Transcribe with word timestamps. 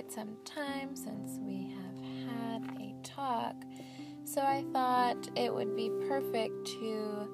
quite 0.00 0.12
some 0.12 0.34
time 0.46 0.96
since 0.96 1.38
we 1.42 1.74
have 1.76 2.32
had 2.32 2.62
a 2.80 2.94
talk, 3.02 3.54
so 4.24 4.40
I 4.40 4.64
thought 4.72 5.28
it 5.36 5.52
would 5.52 5.76
be 5.76 5.90
perfect 6.08 6.64
to 6.80 7.28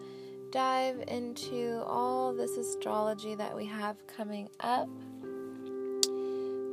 dive 0.50 1.04
into 1.06 1.80
all 1.86 2.34
this 2.34 2.56
astrology 2.56 3.36
that 3.36 3.54
we 3.54 3.66
have 3.66 4.04
coming 4.08 4.48
up. 4.58 4.88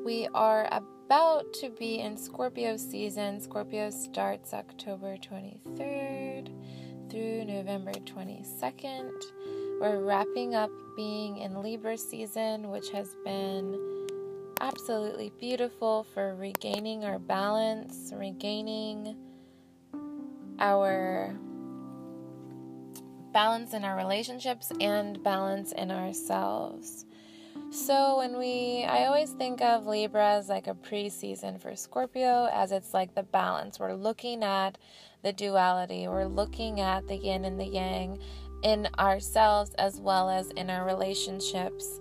We 0.03 0.27
are 0.33 0.67
about 0.71 1.53
to 1.61 1.69
be 1.69 1.99
in 1.99 2.17
Scorpio 2.17 2.75
season. 2.75 3.39
Scorpio 3.39 3.91
starts 3.91 4.51
October 4.51 5.15
23rd 5.17 6.49
through 7.11 7.45
November 7.45 7.91
22nd. 7.91 9.11
We're 9.79 10.03
wrapping 10.03 10.55
up 10.55 10.71
being 10.95 11.37
in 11.37 11.61
Libra 11.61 11.99
season, 11.99 12.71
which 12.71 12.89
has 12.89 13.15
been 13.23 13.92
absolutely 14.63 15.29
beautiful 15.41 16.05
for 16.13 16.35
regaining 16.35 17.03
our 17.03 17.19
balance, 17.19 18.13
regaining 18.15 19.17
our 20.57 21.37
balance 23.33 23.73
in 23.73 23.83
our 23.83 23.97
relationships 23.97 24.71
and 24.79 25.21
balance 25.21 25.73
in 25.73 25.91
ourselves. 25.91 27.05
So 27.71 28.17
when 28.19 28.37
we 28.37 28.85
I 28.85 29.05
always 29.05 29.31
think 29.31 29.61
of 29.61 29.85
Libra 29.85 30.35
as 30.35 30.47
like 30.47 30.67
a 30.67 30.75
pre-season 30.75 31.59
for 31.59 31.75
Scorpio 31.75 32.47
as 32.53 32.71
it's 32.71 32.93
like 32.93 33.15
the 33.15 33.23
balance. 33.23 33.79
We're 33.79 33.95
looking 33.95 34.43
at 34.43 34.77
the 35.23 35.33
duality. 35.33 36.07
We're 36.07 36.25
looking 36.25 36.79
at 36.79 37.05
the 37.09 37.17
yin 37.17 37.43
and 37.43 37.59
the 37.59 37.65
yang 37.65 38.17
in 38.63 38.87
ourselves 38.97 39.73
as 39.77 39.99
well 39.99 40.29
as 40.29 40.51
in 40.51 40.69
our 40.69 40.85
relationships. 40.85 41.99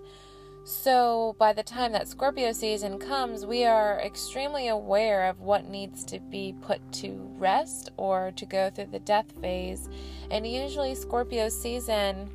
So, 0.65 1.35
by 1.37 1.51
the 1.51 1.63
time 1.63 1.91
that 1.91 2.07
Scorpio 2.07 2.53
season 2.53 2.97
comes, 2.97 3.45
we 3.45 3.65
are 3.65 3.99
extremely 3.99 4.69
aware 4.69 5.27
of 5.27 5.41
what 5.41 5.67
needs 5.67 6.05
to 6.05 6.19
be 6.19 6.55
put 6.61 6.79
to 6.93 7.29
rest 7.37 7.89
or 7.97 8.31
to 8.37 8.45
go 8.45 8.69
through 8.69 8.85
the 8.91 8.99
death 8.99 9.33
phase. 9.41 9.89
And 10.31 10.47
usually, 10.47 10.95
Scorpio 10.95 11.49
season 11.49 12.29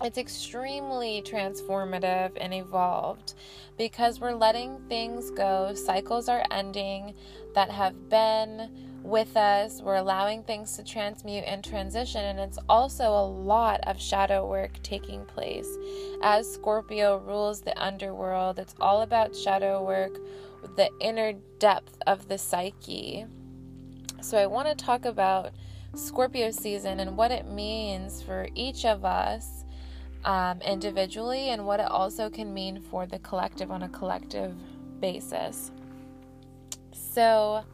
it's 0.00 0.18
extremely 0.18 1.22
transformative 1.22 2.30
and 2.40 2.54
evolved 2.54 3.34
because 3.76 4.20
we're 4.20 4.34
letting 4.34 4.78
things 4.88 5.30
go. 5.32 5.74
Cycles 5.74 6.28
are 6.28 6.44
ending 6.52 7.14
that 7.54 7.68
have 7.70 8.08
been 8.08 8.70
with 9.02 9.36
us. 9.36 9.80
We're 9.82 9.96
allowing 9.96 10.42
things 10.42 10.76
to 10.76 10.84
transmute 10.84 11.44
and 11.46 11.64
transition, 11.64 12.24
and 12.24 12.40
it's 12.40 12.58
also 12.68 13.04
a 13.04 13.26
lot 13.26 13.80
of 13.86 14.00
shadow 14.00 14.48
work 14.48 14.82
taking 14.82 15.24
place. 15.24 15.68
As 16.22 16.52
Scorpio 16.52 17.18
rules 17.18 17.60
the 17.60 17.80
underworld, 17.82 18.58
it's 18.58 18.74
all 18.80 19.02
about 19.02 19.34
shadow 19.34 19.84
work, 19.84 20.18
the 20.76 20.90
inner 21.00 21.34
depth 21.58 21.98
of 22.06 22.28
the 22.28 22.38
psyche. 22.38 23.26
So, 24.20 24.36
I 24.36 24.46
want 24.46 24.68
to 24.68 24.74
talk 24.74 25.04
about 25.04 25.52
Scorpio 25.94 26.50
season 26.50 27.00
and 27.00 27.16
what 27.16 27.30
it 27.30 27.46
means 27.46 28.22
for 28.22 28.48
each 28.54 28.84
of 28.84 29.04
us 29.04 29.64
um, 30.24 30.60
individually 30.60 31.50
and 31.50 31.64
what 31.64 31.80
it 31.80 31.90
also 31.90 32.28
can 32.28 32.52
mean 32.52 32.80
for 32.80 33.06
the 33.06 33.18
collective 33.20 33.70
on 33.70 33.82
a 33.82 33.88
collective 33.88 34.54
basis. 35.00 35.70
So, 36.92 37.64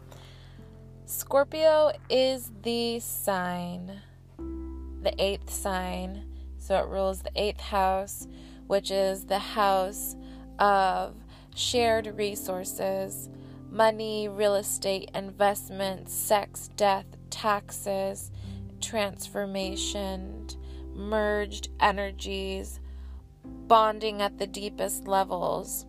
Scorpio 1.06 1.92
is 2.08 2.50
the 2.62 2.98
sign, 2.98 4.00
the 4.38 5.14
eighth 5.18 5.50
sign. 5.50 6.24
So 6.56 6.78
it 6.78 6.88
rules 6.88 7.20
the 7.20 7.30
eighth 7.34 7.60
house, 7.60 8.26
which 8.68 8.90
is 8.90 9.26
the 9.26 9.38
house 9.38 10.16
of 10.58 11.14
shared 11.54 12.06
resources, 12.16 13.28
money, 13.70 14.28
real 14.28 14.54
estate, 14.54 15.10
investments, 15.14 16.14
sex, 16.14 16.70
death, 16.74 17.04
taxes, 17.28 18.32
transformation, 18.80 20.48
merged 20.94 21.68
energies, 21.80 22.80
bonding 23.44 24.22
at 24.22 24.38
the 24.38 24.46
deepest 24.46 25.06
levels 25.06 25.84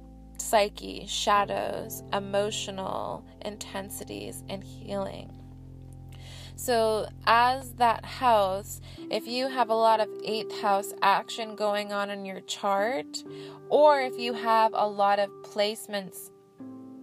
psyche, 0.46 1.06
shadows, 1.08 2.04
emotional 2.14 3.26
intensities, 3.42 4.44
and 4.48 4.64
healing. 4.64 5.32
So, 6.56 7.08
as 7.26 7.74
that 7.74 8.06
house, 8.06 8.80
if 9.12 9.28
you 9.28 9.50
have 9.50 9.70
a 9.70 9.76
lot 9.76 10.00
of 10.00 10.08
eighth 10.24 10.62
house 10.62 10.94
action 11.02 11.56
going 11.56 11.92
on 11.92 12.10
in 12.10 12.26
your 12.26 12.40
chart, 12.42 13.24
or 13.70 14.00
if 14.00 14.18
you 14.18 14.34
have 14.34 14.72
a 14.74 14.88
lot 14.88 15.20
of 15.20 15.30
placements 15.44 16.32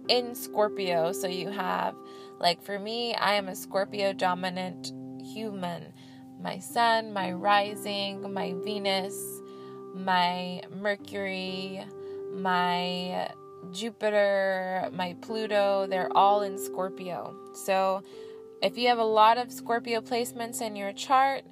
in 0.07 0.33
Scorpio, 0.33 1.11
so 1.11 1.27
you 1.27 1.49
have, 1.49 1.95
like 2.39 2.63
for 2.63 2.79
me, 2.79 3.13
I 3.13 3.35
am 3.35 3.47
a 3.47 3.55
Scorpio 3.55 4.13
dominant 4.13 4.91
human. 5.21 5.93
My 6.41 6.59
sun, 6.59 7.13
my 7.13 7.31
rising, 7.31 8.33
my 8.33 8.53
Venus, 8.63 9.41
my 9.93 10.61
Mercury, 10.75 11.85
my 12.33 13.29
Jupiter, 13.71 14.89
my 14.93 15.15
Pluto, 15.21 15.87
they're 15.87 16.15
all 16.15 16.41
in 16.41 16.57
Scorpio. 16.57 17.35
So 17.53 18.03
if 18.61 18.77
you 18.77 18.87
have 18.87 18.97
a 18.97 19.03
lot 19.03 19.37
of 19.37 19.51
Scorpio 19.51 20.01
placements 20.01 20.61
in 20.61 20.75
your 20.75 20.93
chart, 20.93 21.43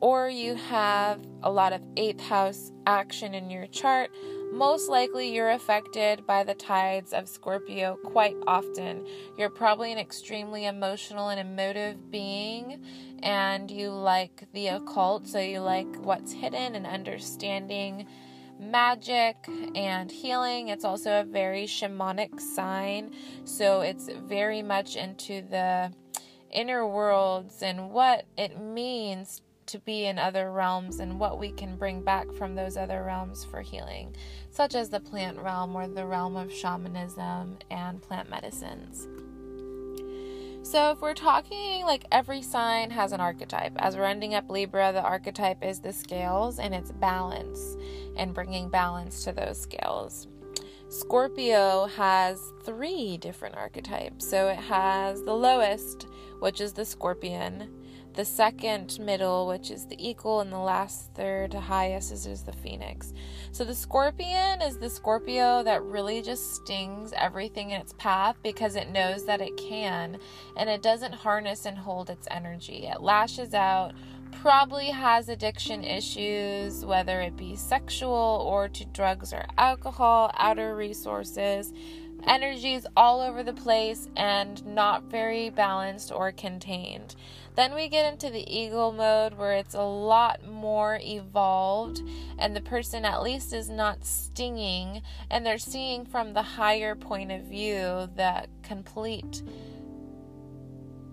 or 0.00 0.28
you 0.28 0.56
have 0.56 1.20
a 1.44 1.50
lot 1.50 1.72
of 1.72 1.80
eighth 1.96 2.20
house 2.20 2.72
action 2.86 3.34
in 3.34 3.50
your 3.50 3.68
chart, 3.68 4.10
most 4.52 4.88
likely 4.88 5.32
you're 5.32 5.52
affected 5.52 6.26
by 6.26 6.42
the 6.42 6.54
tides 6.54 7.12
of 7.12 7.28
Scorpio 7.28 7.96
quite 8.04 8.36
often. 8.46 9.06
You're 9.38 9.48
probably 9.48 9.92
an 9.92 9.98
extremely 9.98 10.66
emotional 10.66 11.28
and 11.28 11.40
emotive 11.40 12.10
being, 12.10 12.82
and 13.22 13.70
you 13.70 13.90
like 13.90 14.48
the 14.52 14.68
occult, 14.68 15.28
so 15.28 15.38
you 15.38 15.60
like 15.60 15.94
what's 16.04 16.32
hidden 16.32 16.74
and 16.74 16.84
understanding 16.84 18.08
magic 18.62 19.36
and 19.74 20.10
healing. 20.10 20.68
It's 20.68 20.84
also 20.84 21.20
a 21.20 21.24
very 21.24 21.64
shamanic 21.64 22.40
sign, 22.40 23.14
so 23.44 23.80
it's 23.80 24.08
very 24.08 24.62
much 24.62 24.96
into 24.96 25.42
the 25.42 25.92
inner 26.50 26.86
worlds 26.86 27.62
and 27.62 27.90
what 27.90 28.26
it 28.36 28.60
means 28.60 29.42
to 29.66 29.78
be 29.78 30.06
in 30.06 30.18
other 30.18 30.52
realms 30.52 31.00
and 31.00 31.18
what 31.18 31.38
we 31.38 31.50
can 31.50 31.76
bring 31.76 32.02
back 32.02 32.30
from 32.32 32.54
those 32.54 32.76
other 32.76 33.02
realms 33.04 33.44
for 33.44 33.60
healing, 33.60 34.14
such 34.50 34.74
as 34.74 34.90
the 34.90 35.00
plant 35.00 35.38
realm 35.38 35.74
or 35.74 35.86
the 35.88 36.04
realm 36.04 36.36
of 36.36 36.52
shamanism 36.52 37.58
and 37.70 38.02
plant 38.02 38.28
medicines. 38.28 39.08
So, 40.64 40.92
if 40.92 41.02
we're 41.02 41.14
talking 41.14 41.84
like 41.84 42.04
every 42.12 42.40
sign 42.40 42.92
has 42.92 43.10
an 43.10 43.20
archetype, 43.20 43.72
as 43.78 43.96
we're 43.96 44.04
ending 44.04 44.34
up 44.34 44.48
Libra, 44.48 44.92
the 44.92 45.02
archetype 45.02 45.64
is 45.64 45.80
the 45.80 45.92
scales 45.92 46.60
and 46.60 46.72
it's 46.72 46.92
balance 46.92 47.76
and 48.16 48.32
bringing 48.32 48.68
balance 48.68 49.24
to 49.24 49.32
those 49.32 49.60
scales. 49.60 50.28
Scorpio 50.88 51.86
has 51.86 52.52
three 52.62 53.18
different 53.18 53.56
archetypes. 53.56 54.28
So, 54.28 54.48
it 54.48 54.58
has 54.58 55.22
the 55.24 55.34
lowest, 55.34 56.06
which 56.38 56.60
is 56.60 56.72
the 56.72 56.84
scorpion, 56.84 57.68
the 58.14 58.24
second 58.24 58.98
middle, 59.00 59.46
which 59.46 59.70
is 59.70 59.86
the 59.86 59.96
eagle, 60.02 60.40
and 60.40 60.52
the 60.52 60.58
last 60.58 61.12
third 61.14 61.54
highest 61.54 62.12
is, 62.12 62.26
is 62.26 62.42
the 62.42 62.52
phoenix. 62.52 63.12
So 63.52 63.64
the 63.64 63.74
scorpion 63.74 64.60
is 64.60 64.78
the 64.78 64.90
Scorpio 64.90 65.62
that 65.62 65.82
really 65.82 66.22
just 66.22 66.54
stings 66.54 67.12
everything 67.16 67.70
in 67.70 67.80
its 67.80 67.94
path 67.94 68.36
because 68.42 68.76
it 68.76 68.90
knows 68.90 69.24
that 69.26 69.40
it 69.40 69.56
can 69.56 70.18
and 70.56 70.68
it 70.68 70.82
doesn't 70.82 71.14
harness 71.14 71.66
and 71.66 71.78
hold 71.78 72.10
its 72.10 72.28
energy. 72.30 72.86
It 72.86 73.00
lashes 73.00 73.54
out, 73.54 73.92
probably 74.40 74.86
has 74.86 75.28
addiction 75.28 75.84
issues, 75.84 76.84
whether 76.84 77.20
it 77.20 77.36
be 77.36 77.56
sexual 77.56 78.44
or 78.46 78.68
to 78.68 78.84
drugs 78.86 79.32
or 79.32 79.46
alcohol, 79.56 80.30
outer 80.36 80.76
resources 80.76 81.72
energies 82.26 82.86
all 82.96 83.20
over 83.20 83.42
the 83.42 83.52
place 83.52 84.08
and 84.16 84.64
not 84.66 85.04
very 85.04 85.50
balanced 85.50 86.12
or 86.12 86.32
contained. 86.32 87.14
Then 87.54 87.74
we 87.74 87.88
get 87.88 88.10
into 88.10 88.30
the 88.30 88.50
eagle 88.50 88.92
mode 88.92 89.34
where 89.34 89.52
it's 89.52 89.74
a 89.74 89.82
lot 89.82 90.46
more 90.46 90.98
evolved 91.02 92.02
and 92.38 92.56
the 92.56 92.62
person 92.62 93.04
at 93.04 93.22
least 93.22 93.52
is 93.52 93.68
not 93.68 94.04
stinging 94.04 95.02
and 95.30 95.44
they're 95.44 95.58
seeing 95.58 96.06
from 96.06 96.32
the 96.32 96.42
higher 96.42 96.94
point 96.94 97.30
of 97.30 97.42
view 97.42 98.08
the 98.16 98.46
complete 98.62 99.42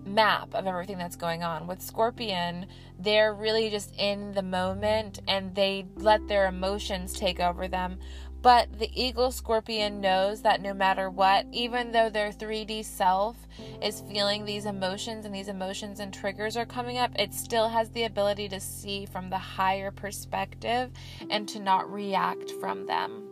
map 0.06 0.54
of 0.54 0.66
everything 0.66 0.96
that's 0.96 1.16
going 1.16 1.42
on. 1.42 1.66
With 1.66 1.82
Scorpion, 1.82 2.66
they're 2.98 3.34
really 3.34 3.68
just 3.68 3.94
in 3.96 4.32
the 4.32 4.42
moment 4.42 5.20
and 5.28 5.54
they 5.54 5.86
let 5.96 6.26
their 6.26 6.46
emotions 6.46 7.12
take 7.12 7.38
over 7.38 7.68
them 7.68 7.98
but 8.42 8.78
the 8.78 8.90
eagle 8.94 9.30
scorpion 9.30 10.00
knows 10.00 10.42
that 10.42 10.62
no 10.62 10.72
matter 10.72 11.10
what, 11.10 11.46
even 11.52 11.92
though 11.92 12.08
their 12.08 12.32
3D 12.32 12.84
self 12.84 13.36
is 13.82 14.02
feeling 14.10 14.44
these 14.44 14.66
emotions 14.66 15.26
and 15.26 15.34
these 15.34 15.48
emotions 15.48 16.00
and 16.00 16.12
triggers 16.12 16.56
are 16.56 16.66
coming 16.66 16.98
up, 16.98 17.10
it 17.18 17.34
still 17.34 17.68
has 17.68 17.90
the 17.90 18.04
ability 18.04 18.48
to 18.48 18.60
see 18.60 19.04
from 19.06 19.28
the 19.30 19.38
higher 19.38 19.90
perspective 19.90 20.90
and 21.28 21.48
to 21.48 21.58
not 21.60 21.90
react 21.92 22.50
from 22.60 22.86
them. 22.86 23.26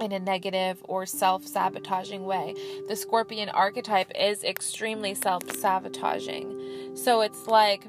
in 0.00 0.10
a 0.12 0.18
negative 0.18 0.80
or 0.84 1.04
self 1.04 1.46
sabotaging 1.46 2.24
way. 2.24 2.54
The 2.88 2.96
scorpion 2.96 3.50
archetype 3.50 4.10
is 4.18 4.42
extremely 4.42 5.14
self 5.14 5.42
sabotaging. 5.50 6.96
So 6.96 7.20
it's 7.20 7.46
like 7.46 7.84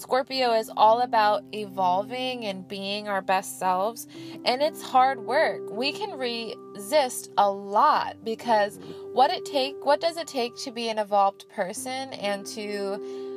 Scorpio 0.00 0.54
is 0.54 0.70
all 0.78 1.02
about 1.02 1.44
evolving 1.52 2.46
and 2.46 2.66
being 2.66 3.06
our 3.06 3.20
best 3.20 3.58
selves, 3.58 4.08
and 4.46 4.62
it's 4.62 4.80
hard 4.80 5.20
work. 5.20 5.60
We 5.70 5.92
can 5.92 6.16
resist 6.16 7.30
a 7.36 7.50
lot 7.50 8.24
because 8.24 8.80
what 9.12 9.30
it 9.30 9.44
take 9.44 9.84
what 9.84 10.00
does 10.00 10.16
it 10.16 10.26
take 10.26 10.56
to 10.64 10.70
be 10.70 10.88
an 10.88 10.98
evolved 10.98 11.48
person 11.50 12.14
and 12.14 12.46
to 12.46 13.29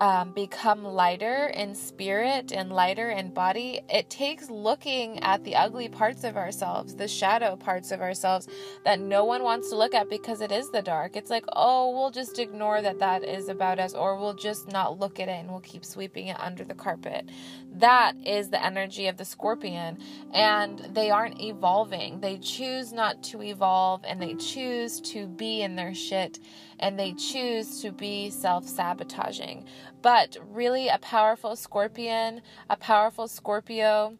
um, 0.00 0.32
become 0.32 0.84
lighter 0.84 1.48
in 1.54 1.74
spirit 1.74 2.52
and 2.52 2.72
lighter 2.72 3.10
in 3.10 3.32
body, 3.32 3.80
it 3.88 4.10
takes 4.10 4.50
looking 4.50 5.20
at 5.20 5.44
the 5.44 5.56
ugly 5.56 5.88
parts 5.88 6.24
of 6.24 6.36
ourselves, 6.36 6.96
the 6.96 7.08
shadow 7.08 7.56
parts 7.56 7.90
of 7.92 8.00
ourselves 8.00 8.48
that 8.84 9.00
no 9.00 9.24
one 9.24 9.42
wants 9.42 9.70
to 9.70 9.76
look 9.76 9.94
at 9.94 10.10
because 10.10 10.40
it 10.40 10.52
is 10.52 10.70
the 10.70 10.82
dark. 10.82 11.16
It's 11.16 11.30
like, 11.30 11.44
oh, 11.54 11.92
we'll 11.92 12.10
just 12.10 12.38
ignore 12.38 12.82
that 12.82 12.98
that 13.00 13.24
is 13.24 13.48
about 13.48 13.78
us, 13.78 13.94
or 13.94 14.18
we'll 14.18 14.34
just 14.34 14.68
not 14.70 14.98
look 15.00 15.20
at 15.20 15.28
it 15.28 15.32
and 15.40 15.50
we'll 15.50 15.60
keep 15.60 15.84
sweeping 15.84 16.28
it 16.28 16.40
under 16.40 16.64
the 16.64 16.74
carpet. 16.74 17.28
That 17.74 18.14
is 18.24 18.50
the 18.50 18.64
energy 18.64 19.06
of 19.08 19.16
the 19.18 19.24
scorpion, 19.24 19.98
and 20.32 20.78
they 20.92 21.10
aren't 21.10 21.40
evolving. 21.40 22.20
They 22.20 22.38
choose 22.38 22.92
not 22.92 23.22
to 23.24 23.42
evolve 23.42 24.02
and 24.06 24.20
they 24.20 24.34
choose 24.34 25.00
to 25.02 25.26
be 25.26 25.62
in 25.62 25.76
their 25.76 25.94
shit 25.94 26.38
and 26.80 26.98
they 26.98 27.12
choose 27.14 27.80
to 27.82 27.92
be 27.92 28.30
self 28.30 28.66
sabotaging. 28.66 29.66
But 30.02 30.36
really, 30.50 30.88
a 30.88 30.98
powerful 30.98 31.56
scorpion, 31.56 32.42
a 32.70 32.76
powerful 32.76 33.28
Scorpio, 33.28 34.16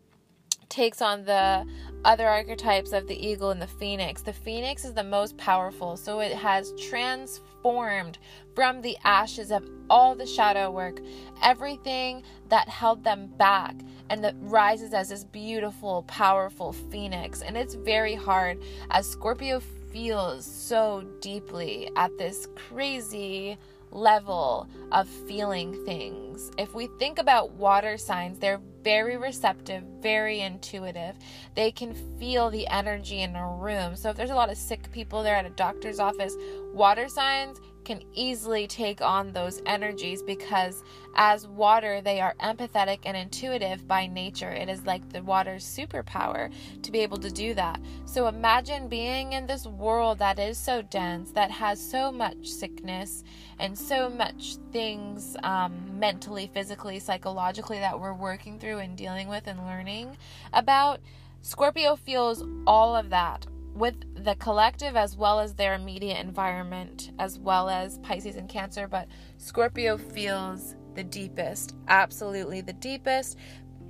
takes 0.69 1.01
on 1.01 1.25
the 1.25 1.65
other 2.05 2.27
archetypes 2.27 2.93
of 2.93 3.07
the 3.07 3.27
eagle 3.27 3.51
and 3.51 3.61
the 3.61 3.67
phoenix. 3.67 4.23
The 4.23 4.33
phoenix 4.33 4.85
is 4.85 4.95
the 4.95 5.05
most 5.05 5.37
powerful, 5.37 5.97
so 5.97 6.21
it 6.21 6.33
has 6.33 6.73
transformed 6.79 8.19
from 8.55 8.81
the 8.83 8.97
ashes 9.05 9.51
of 9.51 9.69
all 9.89 10.15
the 10.15 10.27
shadow 10.27 10.71
work, 10.71 11.01
everything 11.43 12.23
that 12.49 12.69
held 12.69 13.05
them 13.05 13.29
back, 13.37 13.75
and 14.11 14.23
that 14.23 14.35
rises 14.39 14.95
as 14.95 15.09
this 15.09 15.25
beautiful, 15.25 16.03
powerful 16.05 16.73
phoenix. 16.73 17.43
And 17.43 17.57
it's 17.57 17.75
very 17.75 18.15
hard 18.15 18.63
as 18.91 19.09
Scorpio 19.09 19.61
feels 19.97 20.45
so 20.45 21.03
deeply 21.23 21.91
at 21.97 22.19
this 22.19 22.49
crazy 22.55 23.57
level 23.91 24.69
of 24.93 25.09
feeling 25.09 25.73
things. 25.87 26.51
If 26.59 26.75
we 26.75 26.87
think 26.99 27.19
about 27.19 27.53
water 27.53 27.97
signs, 27.97 28.39
they're 28.39 28.61
very 28.83 29.17
receptive, 29.17 29.83
very 30.03 30.41
intuitive. 30.41 31.17
They 31.55 31.73
can 31.73 31.95
feel 32.19 32.51
the 32.51 32.67
energy 32.67 33.23
in 33.23 33.37
a 33.37 33.49
room. 33.49 33.97
So 33.97 34.11
if 34.11 34.19
there's 34.19 34.29
a 34.29 34.35
lot 34.35 34.51
of 34.51 34.59
sick 34.59 34.93
people 34.93 35.23
there 35.23 35.35
at 35.35 35.47
a 35.47 35.51
doctor's 35.51 35.99
office, 35.99 36.37
water 36.75 37.09
signs 37.09 37.59
can 37.87 38.03
easily 38.13 38.67
take 38.67 39.01
on 39.01 39.33
those 39.33 39.63
energies 39.65 40.21
because 40.21 40.83
as 41.15 41.47
water 41.47 42.01
they 42.01 42.21
are 42.21 42.35
empathetic 42.41 42.99
and 43.05 43.17
intuitive 43.17 43.87
by 43.87 44.09
nature. 44.09 44.51
It 44.51 44.69
is 44.69 44.85
like 44.85 45.09
the 45.09 45.23
water's 45.23 45.65
superpower 45.65 46.53
to 46.83 46.93
be 46.93 46.99
able 46.99 47.19
to 47.19 47.31
do 47.31 47.55
that. 47.55 47.81
So 48.05 48.27
imagine 48.27 48.89
being 48.89 49.33
in 49.33 49.47
this 49.47 49.67
world 49.67 50.19
that 50.19 50.41
is 50.41 50.59
so 50.59 50.83
dense 50.83 51.31
that 51.33 51.53
has 51.53 51.81
so 51.81 52.11
much 52.11 52.49
sickness 52.49 53.23
and 53.61 53.79
so 53.79 54.11
much 54.11 54.57
things 54.73 55.37
um, 55.45 55.73
mentally 55.99 56.51
physically 56.53 56.99
psychologically 56.99 57.79
that 57.79 57.99
we're 57.99 58.13
working 58.13 58.59
through 58.59 58.79
and 58.79 58.97
dealing 58.97 59.29
with 59.29 59.47
and 59.47 59.65
learning 59.65 60.17
about. 60.53 61.01
Scorpio 61.43 61.95
feels 61.95 62.45
all 62.67 62.97
of 62.97 63.11
that 63.11 63.47
with 63.77 64.25
the 64.25 64.35
collective 64.37 64.97
as 64.97 65.17
well 65.17 65.39
as 65.39 65.55
their 65.55 65.75
immediate 65.75 66.19
environment, 66.19 67.13
as 67.19 67.39
well 67.39 67.69
as 67.69 67.99
Pisces 67.99 68.37
and 68.37 68.49
Cancer. 68.49 68.89
But 68.89 69.09
Scorpio 69.37 69.99
feels 69.99 70.75
the 70.95 71.05
deepest, 71.05 71.77
absolutely 71.89 72.63
the 72.63 72.73
deepest. 72.73 73.37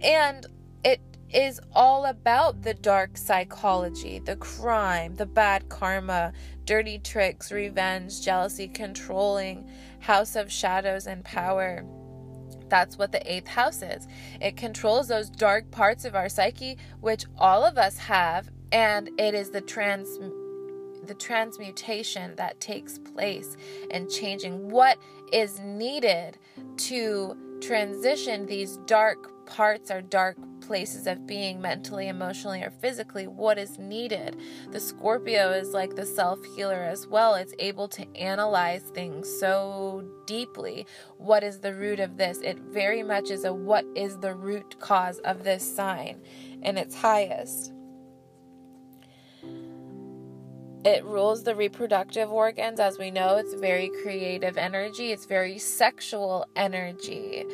And 0.02 0.44
it 0.84 1.00
is 1.30 1.60
all 1.72 2.06
about 2.06 2.62
the 2.62 2.74
dark 2.74 3.16
psychology, 3.16 4.18
the 4.18 4.36
crime, 4.36 5.14
the 5.14 5.26
bad 5.26 5.68
karma, 5.68 6.32
dirty 6.64 6.98
tricks, 6.98 7.52
revenge, 7.52 8.22
jealousy, 8.22 8.68
controlling, 8.68 9.70
house 10.00 10.36
of 10.36 10.50
shadows, 10.50 11.06
and 11.06 11.24
power. 11.24 11.84
That's 12.68 12.98
what 12.98 13.12
the 13.12 13.32
eighth 13.32 13.46
house 13.46 13.82
is. 13.82 14.08
It 14.40 14.56
controls 14.56 15.06
those 15.06 15.30
dark 15.30 15.70
parts 15.70 16.04
of 16.04 16.16
our 16.16 16.28
psyche, 16.28 16.78
which 17.00 17.24
all 17.38 17.64
of 17.64 17.78
us 17.78 17.96
have 17.98 18.50
and 18.72 19.10
it 19.18 19.34
is 19.34 19.50
the 19.50 19.60
trans 19.60 20.18
the 21.06 21.14
transmutation 21.14 22.34
that 22.36 22.58
takes 22.60 22.98
place 22.98 23.56
and 23.92 24.10
changing 24.10 24.68
what 24.68 24.98
is 25.32 25.60
needed 25.60 26.36
to 26.76 27.36
transition 27.60 28.46
these 28.46 28.76
dark 28.86 29.30
parts 29.46 29.90
or 29.90 30.02
dark 30.02 30.36
places 30.60 31.06
of 31.06 31.26
being 31.26 31.60
mentally, 31.60 32.08
emotionally, 32.08 32.62
or 32.62 32.70
physically, 32.70 33.26
what 33.26 33.58
is 33.58 33.78
needed. 33.78 34.36
The 34.72 34.80
Scorpio 34.80 35.52
is 35.52 35.72
like 35.72 35.94
the 35.94 36.04
self 36.04 36.44
healer 36.56 36.82
as 36.82 37.06
well. 37.06 37.34
It's 37.36 37.54
able 37.60 37.88
to 37.88 38.16
analyze 38.16 38.82
things 38.82 39.28
so 39.38 40.04
deeply. 40.26 40.86
What 41.18 41.44
is 41.44 41.60
the 41.60 41.74
root 41.74 42.00
of 42.00 42.16
this? 42.16 42.40
It 42.40 42.58
very 42.58 43.02
much 43.02 43.30
is 43.30 43.44
a 43.44 43.54
what 43.54 43.84
is 43.94 44.18
the 44.18 44.34
root 44.34 44.78
cause 44.80 45.18
of 45.20 45.44
this 45.44 45.62
sign 45.62 46.20
in 46.62 46.76
its 46.76 46.96
highest. 46.96 47.72
It 50.86 51.04
rules 51.04 51.42
the 51.42 51.56
reproductive 51.56 52.30
organs. 52.30 52.78
As 52.78 52.96
we 52.96 53.10
know, 53.10 53.38
it's 53.38 53.54
very 53.54 53.90
creative 54.04 54.56
energy, 54.56 55.10
it's 55.10 55.26
very 55.26 55.58
sexual 55.58 56.46
energy. 56.54 57.44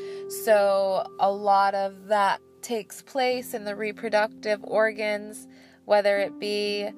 So, 0.44 1.06
a 1.19 1.32
lot 1.32 1.75
of 1.75 2.08
that 2.08 2.43
takes 2.61 3.00
place 3.00 3.55
in 3.55 3.64
the 3.64 3.75
reproductive 3.75 4.62
organs, 4.62 5.49
whether 5.87 6.19
it 6.19 6.38
be 6.38 6.90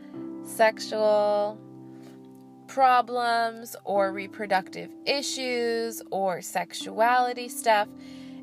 sexual 0.43 1.57
problems 2.67 3.77
or 3.85 4.11
reproductive 4.11 4.91
issues 5.07 6.03
or 6.11 6.43
sexuality 6.43 7.49
stuff. 7.49 7.87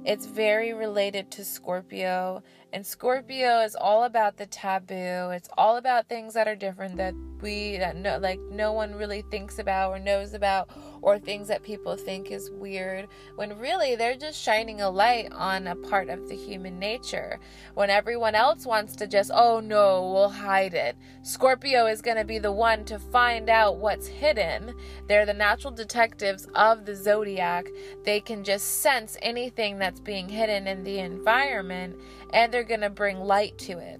It's 0.05 0.27
very 0.27 0.71
related 0.71 1.29
to 1.31 1.43
Scorpio. 1.43 2.41
And 2.73 2.85
Scorpio 2.85 3.59
is 3.61 3.75
all 3.75 4.05
about 4.05 4.37
the 4.37 4.45
taboo. 4.45 5.31
It's 5.31 5.49
all 5.57 5.75
about 5.75 6.07
things 6.07 6.33
that 6.35 6.47
are 6.47 6.55
different 6.55 6.95
that 6.97 7.13
we 7.41 7.77
that 7.77 7.95
no 7.95 8.17
like 8.19 8.39
no 8.51 8.71
one 8.71 8.93
really 8.95 9.23
thinks 9.31 9.59
about 9.59 9.89
or 9.89 9.99
knows 9.99 10.33
about 10.33 10.69
or 11.01 11.17
things 11.17 11.47
that 11.47 11.63
people 11.63 11.95
think 11.95 12.31
is 12.31 12.51
weird 12.51 13.07
when 13.35 13.57
really 13.57 13.95
they're 13.95 14.15
just 14.15 14.39
shining 14.39 14.81
a 14.81 14.89
light 14.89 15.31
on 15.31 15.67
a 15.67 15.75
part 15.75 16.09
of 16.09 16.29
the 16.29 16.35
human 16.35 16.77
nature. 16.77 17.39
When 17.73 17.89
everyone 17.89 18.35
else 18.35 18.65
wants 18.65 18.95
to 18.97 19.07
just, 19.07 19.31
oh 19.33 19.59
no, 19.59 20.11
we'll 20.11 20.29
hide 20.29 20.73
it. 20.75 20.95
Scorpio 21.23 21.87
is 21.87 22.01
going 22.01 22.17
to 22.17 22.23
be 22.23 22.37
the 22.37 22.51
one 22.51 22.85
to 22.85 22.99
find 22.99 23.49
out 23.49 23.77
what's 23.77 24.07
hidden. 24.07 24.75
They're 25.07 25.25
the 25.25 25.33
natural 25.33 25.73
detectives 25.73 26.47
of 26.53 26.85
the 26.85 26.95
zodiac. 26.95 27.67
They 28.03 28.21
can 28.21 28.43
just 28.43 28.81
sense 28.81 29.17
anything 29.21 29.79
that's 29.79 29.99
being 29.99 30.29
hidden 30.29 30.67
in 30.67 30.83
the 30.83 30.99
environment 30.99 31.95
and 32.33 32.53
they're 32.53 32.63
going 32.63 32.81
to 32.81 32.89
bring 32.89 33.19
light 33.19 33.57
to 33.59 33.77
it. 33.77 33.99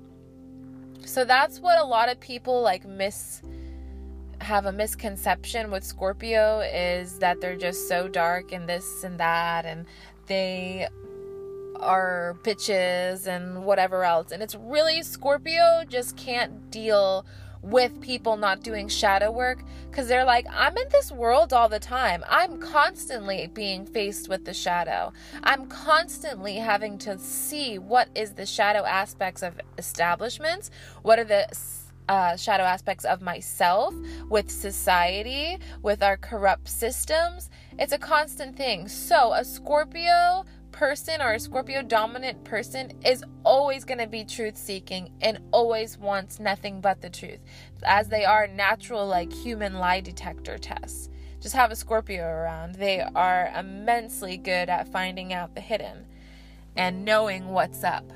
So 1.06 1.26
that's 1.26 1.60
what 1.60 1.80
a 1.80 1.84
lot 1.84 2.10
of 2.10 2.20
people 2.20 2.62
like 2.62 2.86
miss 2.86 3.42
have 4.40 4.66
a 4.66 4.72
misconception 4.72 5.70
with 5.70 5.84
Scorpio 5.84 6.62
is 6.62 7.20
that 7.20 7.42
they're 7.42 7.56
just 7.56 7.88
so 7.88 8.08
dark 8.08 8.52
and 8.52 8.68
this 8.68 9.04
and 9.04 9.20
that 9.20 9.66
and 9.66 9.86
they 10.26 10.88
are 11.80 12.38
bitches 12.44 13.28
and 13.28 13.66
whatever 13.66 14.04
else. 14.04 14.32
And 14.32 14.42
it's 14.42 14.56
really 14.56 15.04
Scorpio 15.04 15.84
just 15.88 16.18
can't 16.18 16.72
deal 16.72 17.26
with 17.62 18.02
people 18.02 18.38
not 18.38 18.64
doing 18.64 18.88
shadow 18.88 19.32
work 19.32 19.64
because 19.90 20.08
they're 20.08 20.26
like, 20.26 20.46
I'm 20.52 20.78
in 20.78 20.90
this 20.90 21.12
world 21.12 21.54
all 21.54 21.70
the 21.70 21.80
time. 21.80 22.24
I'm 22.30 22.60
constantly 22.60 23.48
being 23.54 23.86
faced 23.86 24.30
with 24.30 24.46
the 24.46 24.54
shadow. 24.54 25.14
I'm 25.44 25.68
constantly 25.68 26.56
having 26.56 26.98
to 27.00 27.18
see 27.18 27.78
what 27.78 28.10
is 28.16 28.34
the 28.34 28.46
shadow 28.46 28.86
aspects 28.86 29.44
of 29.44 29.60
establishments, 29.78 30.72
what 31.04 31.20
are 31.20 31.24
the 31.24 31.48
uh, 32.10 32.36
shadow 32.36 32.64
aspects 32.64 33.06
of 33.06 33.22
myself, 33.22 33.94
with 34.28 34.52
society, 34.52 35.58
with 35.82 36.04
our 36.04 36.18
corrupt 36.18 36.68
systems. 36.68 37.50
It's 37.80 37.94
a 37.94 37.98
constant 37.98 38.58
thing. 38.58 38.90
So, 38.90 39.32
a 39.32 39.46
Scorpio 39.46 40.44
person 40.82 41.22
or 41.22 41.34
a 41.34 41.40
Scorpio 41.40 41.84
dominant 41.84 42.44
person 42.44 42.92
is 43.06 43.24
always 43.44 43.86
going 43.86 44.00
to 44.00 44.08
be 44.08 44.26
truth 44.26 44.58
seeking 44.58 45.14
and 45.22 45.38
always 45.52 45.96
wants 45.96 46.40
nothing 46.40 46.82
but 46.82 47.02
the 47.02 47.10
truth, 47.12 47.38
as 47.84 48.08
they 48.08 48.26
are 48.26 48.48
natural, 48.48 49.06
like 49.06 49.32
human 49.32 49.76
lie 49.76 50.00
detector 50.00 50.58
tests. 50.58 51.08
Just 51.40 51.54
have 51.54 51.70
a 51.70 51.76
Scorpio 51.76 52.26
around. 52.26 52.74
They 52.74 53.00
are 53.00 53.54
immensely 53.56 54.38
good 54.38 54.70
at 54.70 54.92
finding 54.92 55.34
out 55.34 55.54
the 55.54 55.62
hidden 55.62 56.08
and 56.76 57.06
knowing 57.06 57.50
what's 57.50 57.84
up. 57.84 58.12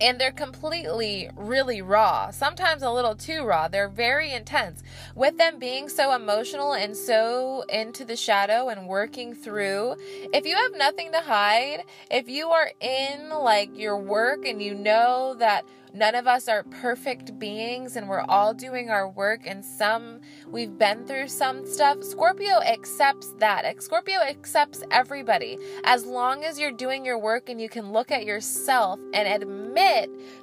And 0.00 0.20
they're 0.20 0.32
completely 0.32 1.28
really 1.36 1.82
raw 1.82 2.30
sometimes 2.30 2.82
a 2.82 2.90
little 2.90 3.14
too 3.14 3.44
raw 3.44 3.68
they're 3.68 3.88
very 3.88 4.32
intense 4.32 4.82
with 5.14 5.36
them 5.38 5.58
being 5.58 5.88
so 5.88 6.14
emotional 6.14 6.72
and 6.72 6.96
so 6.96 7.62
into 7.68 8.04
the 8.04 8.16
shadow 8.16 8.68
and 8.68 8.86
working 8.86 9.34
through 9.34 9.94
if 10.32 10.44
you 10.46 10.56
have 10.56 10.72
nothing 10.76 11.12
to 11.12 11.20
hide 11.20 11.82
if 12.10 12.28
you 12.28 12.48
are 12.48 12.70
in 12.80 13.30
like 13.30 13.70
your 13.76 13.98
work 13.98 14.44
and 14.44 14.62
you 14.62 14.74
know 14.74 15.34
that 15.38 15.64
None 15.96 16.14
of 16.14 16.26
us 16.26 16.46
are 16.46 16.62
perfect 16.64 17.38
beings 17.38 17.96
and 17.96 18.06
we're 18.06 18.24
all 18.28 18.52
doing 18.52 18.90
our 18.90 19.08
work 19.08 19.46
and 19.46 19.64
some 19.64 20.20
we've 20.46 20.76
been 20.76 21.06
through 21.06 21.28
some 21.28 21.64
stuff. 21.64 22.02
Scorpio 22.02 22.60
accepts 22.60 23.32
that. 23.38 23.82
Scorpio 23.82 24.20
accepts 24.20 24.82
everybody. 24.90 25.56
As 25.84 26.04
long 26.04 26.44
as 26.44 26.58
you're 26.58 26.70
doing 26.70 27.06
your 27.06 27.18
work 27.18 27.48
and 27.48 27.58
you 27.58 27.70
can 27.70 27.92
look 27.92 28.10
at 28.10 28.26
yourself 28.26 29.00
and 29.14 29.42
admit 29.42 29.85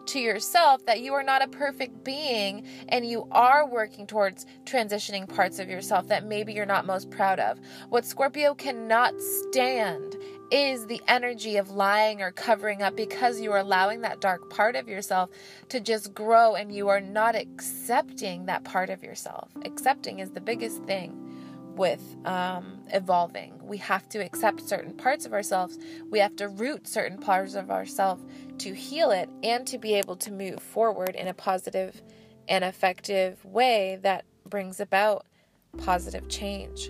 to 0.05 0.19
yourself 0.19 0.85
that 0.85 1.01
you 1.01 1.13
are 1.13 1.23
not 1.23 1.41
a 1.41 1.47
perfect 1.47 2.03
being 2.03 2.65
and 2.89 3.05
you 3.05 3.27
are 3.31 3.67
working 3.67 4.05
towards 4.05 4.45
transitioning 4.65 5.27
parts 5.27 5.59
of 5.59 5.69
yourself 5.69 6.07
that 6.07 6.25
maybe 6.25 6.53
you're 6.53 6.65
not 6.65 6.85
most 6.85 7.09
proud 7.09 7.39
of. 7.39 7.59
What 7.89 8.05
Scorpio 8.05 8.53
cannot 8.53 9.13
stand 9.19 10.15
is 10.51 10.85
the 10.85 11.01
energy 11.07 11.57
of 11.57 11.71
lying 11.71 12.21
or 12.21 12.31
covering 12.31 12.83
up 12.83 12.95
because 12.95 13.41
you 13.41 13.51
are 13.51 13.59
allowing 13.59 14.01
that 14.01 14.19
dark 14.19 14.49
part 14.49 14.75
of 14.75 14.87
yourself 14.87 15.29
to 15.69 15.79
just 15.79 16.13
grow 16.13 16.55
and 16.55 16.73
you 16.73 16.89
are 16.89 17.01
not 17.01 17.35
accepting 17.35 18.45
that 18.45 18.63
part 18.63 18.89
of 18.89 19.03
yourself. 19.03 19.49
Accepting 19.65 20.19
is 20.19 20.31
the 20.31 20.41
biggest 20.41 20.83
thing 20.83 21.32
with 21.75 22.15
um, 22.25 22.79
evolving. 22.91 23.59
We 23.61 23.77
have 23.77 24.07
to 24.09 24.19
accept 24.19 24.67
certain 24.67 24.93
parts 24.93 25.25
of 25.25 25.33
ourselves. 25.33 25.77
We 26.09 26.19
have 26.19 26.35
to 26.37 26.47
root 26.47 26.87
certain 26.87 27.17
parts 27.17 27.55
of 27.55 27.71
ourselves 27.71 28.23
to 28.59 28.73
heal 28.73 29.11
it 29.11 29.29
and 29.41 29.65
to 29.67 29.77
be 29.77 29.93
able 29.95 30.15
to 30.17 30.31
move 30.31 30.61
forward 30.61 31.15
in 31.15 31.27
a 31.27 31.33
positive 31.33 32.01
and 32.47 32.63
effective 32.63 33.43
way 33.45 33.99
that 34.03 34.25
brings 34.45 34.79
about 34.79 35.25
positive 35.77 36.29
change. 36.29 36.89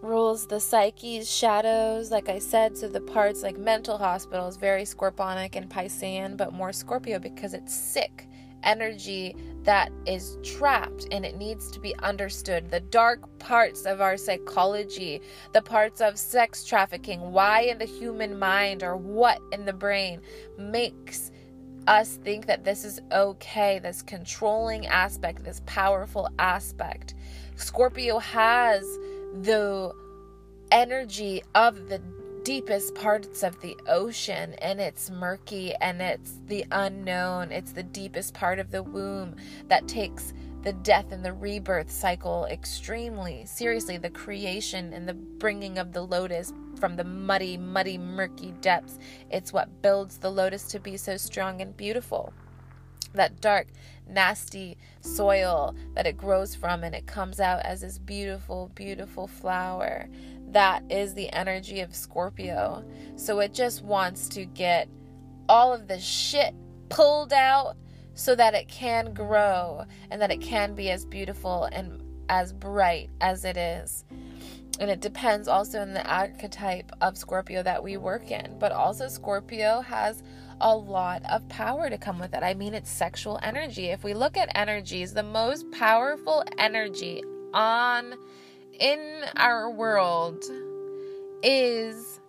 rules 0.00 0.46
the 0.46 0.60
psyche's 0.60 1.30
shadows, 1.30 2.10
like 2.10 2.28
I 2.28 2.38
said, 2.38 2.76
so 2.76 2.88
the 2.88 3.00
parts 3.00 3.42
like 3.42 3.58
mental 3.58 3.98
hospitals, 3.98 4.56
very 4.56 4.82
scorponic 4.82 5.56
and 5.56 5.68
Piscean, 5.68 6.36
but 6.36 6.52
more 6.52 6.72
Scorpio 6.72 7.18
because 7.18 7.52
it's 7.52 7.74
sick 7.74 8.27
energy 8.62 9.34
that 9.64 9.90
is 10.06 10.38
trapped 10.42 11.06
and 11.10 11.24
it 11.24 11.36
needs 11.36 11.70
to 11.70 11.80
be 11.80 11.94
understood. 11.98 12.70
The 12.70 12.80
dark 12.80 13.38
parts 13.38 13.84
of 13.84 14.00
our 14.00 14.16
psychology, 14.16 15.20
the 15.52 15.62
parts 15.62 16.00
of 16.00 16.18
sex 16.18 16.64
trafficking, 16.64 17.32
why 17.32 17.62
in 17.62 17.78
the 17.78 17.84
human 17.84 18.38
mind 18.38 18.82
or 18.82 18.96
what 18.96 19.40
in 19.52 19.64
the 19.64 19.72
brain 19.72 20.20
makes 20.56 21.30
us 21.86 22.18
think 22.22 22.46
that 22.46 22.64
this 22.64 22.84
is 22.84 23.00
okay, 23.12 23.78
this 23.78 24.02
controlling 24.02 24.86
aspect, 24.86 25.44
this 25.44 25.62
powerful 25.66 26.28
aspect. 26.38 27.14
Scorpio 27.56 28.18
has 28.18 28.82
the 29.42 29.92
energy 30.70 31.42
of 31.54 31.88
the 31.88 32.00
deepest 32.48 32.94
parts 32.94 33.42
of 33.42 33.60
the 33.60 33.76
ocean 33.86 34.54
and 34.62 34.80
it's 34.80 35.10
murky 35.10 35.74
and 35.82 36.00
it's 36.00 36.40
the 36.46 36.64
unknown. 36.72 37.52
It's 37.52 37.72
the 37.72 37.82
deepest 37.82 38.32
part 38.32 38.58
of 38.58 38.70
the 38.70 38.82
womb 38.82 39.36
that 39.66 39.86
takes 39.86 40.32
the 40.62 40.72
death 40.72 41.12
and 41.12 41.22
the 41.22 41.34
rebirth 41.34 41.90
cycle 41.90 42.46
extremely 42.46 43.44
seriously. 43.44 43.98
The 43.98 44.08
creation 44.08 44.94
and 44.94 45.06
the 45.06 45.12
bringing 45.12 45.76
of 45.76 45.92
the 45.92 46.00
lotus 46.00 46.54
from 46.80 46.96
the 46.96 47.04
muddy, 47.04 47.58
muddy, 47.58 47.98
murky 47.98 48.54
depths. 48.62 48.98
It's 49.30 49.52
what 49.52 49.82
builds 49.82 50.16
the 50.16 50.30
lotus 50.30 50.68
to 50.68 50.80
be 50.80 50.96
so 50.96 51.18
strong 51.18 51.60
and 51.60 51.76
beautiful 51.76 52.32
that 53.14 53.40
dark, 53.40 53.68
nasty 54.08 54.76
soil 55.00 55.74
that 55.94 56.06
it 56.06 56.16
grows 56.16 56.54
from, 56.54 56.84
and 56.84 56.94
it 56.94 57.06
comes 57.06 57.40
out 57.40 57.60
as 57.60 57.80
this 57.80 57.98
beautiful, 57.98 58.70
beautiful 58.74 59.26
flower. 59.26 60.08
That 60.52 60.82
is 60.90 61.14
the 61.14 61.30
energy 61.32 61.80
of 61.80 61.94
Scorpio. 61.94 62.84
So 63.16 63.40
it 63.40 63.52
just 63.52 63.82
wants 63.82 64.28
to 64.30 64.44
get 64.44 64.88
all 65.48 65.72
of 65.72 65.88
the 65.88 65.98
shit 65.98 66.54
pulled 66.88 67.32
out 67.32 67.76
so 68.14 68.34
that 68.34 68.54
it 68.54 68.68
can 68.68 69.12
grow 69.14 69.84
and 70.10 70.20
that 70.20 70.30
it 70.30 70.40
can 70.40 70.74
be 70.74 70.90
as 70.90 71.04
beautiful 71.04 71.64
and 71.64 72.02
as 72.28 72.52
bright 72.52 73.10
as 73.20 73.44
it 73.44 73.56
is. 73.56 74.04
And 74.80 74.90
it 74.90 75.00
depends 75.00 75.48
also 75.48 75.80
on 75.80 75.92
the 75.92 76.06
archetype 76.08 76.92
of 77.00 77.18
Scorpio 77.18 77.62
that 77.62 77.82
we 77.82 77.96
work 77.96 78.30
in. 78.30 78.56
But 78.58 78.72
also, 78.72 79.08
Scorpio 79.08 79.80
has 79.80 80.22
a 80.60 80.74
lot 80.74 81.22
of 81.30 81.48
power 81.48 81.90
to 81.90 81.98
come 81.98 82.18
with 82.18 82.34
it. 82.34 82.42
I 82.42 82.54
mean, 82.54 82.74
it's 82.74 82.90
sexual 82.90 83.38
energy. 83.42 83.86
If 83.86 84.04
we 84.04 84.14
look 84.14 84.36
at 84.36 84.56
energies, 84.56 85.14
the 85.14 85.22
most 85.22 85.70
powerful 85.72 86.44
energy 86.58 87.22
on 87.54 88.14
in 88.78 89.24
our 89.36 89.70
world 89.70 90.44
is 91.42 92.20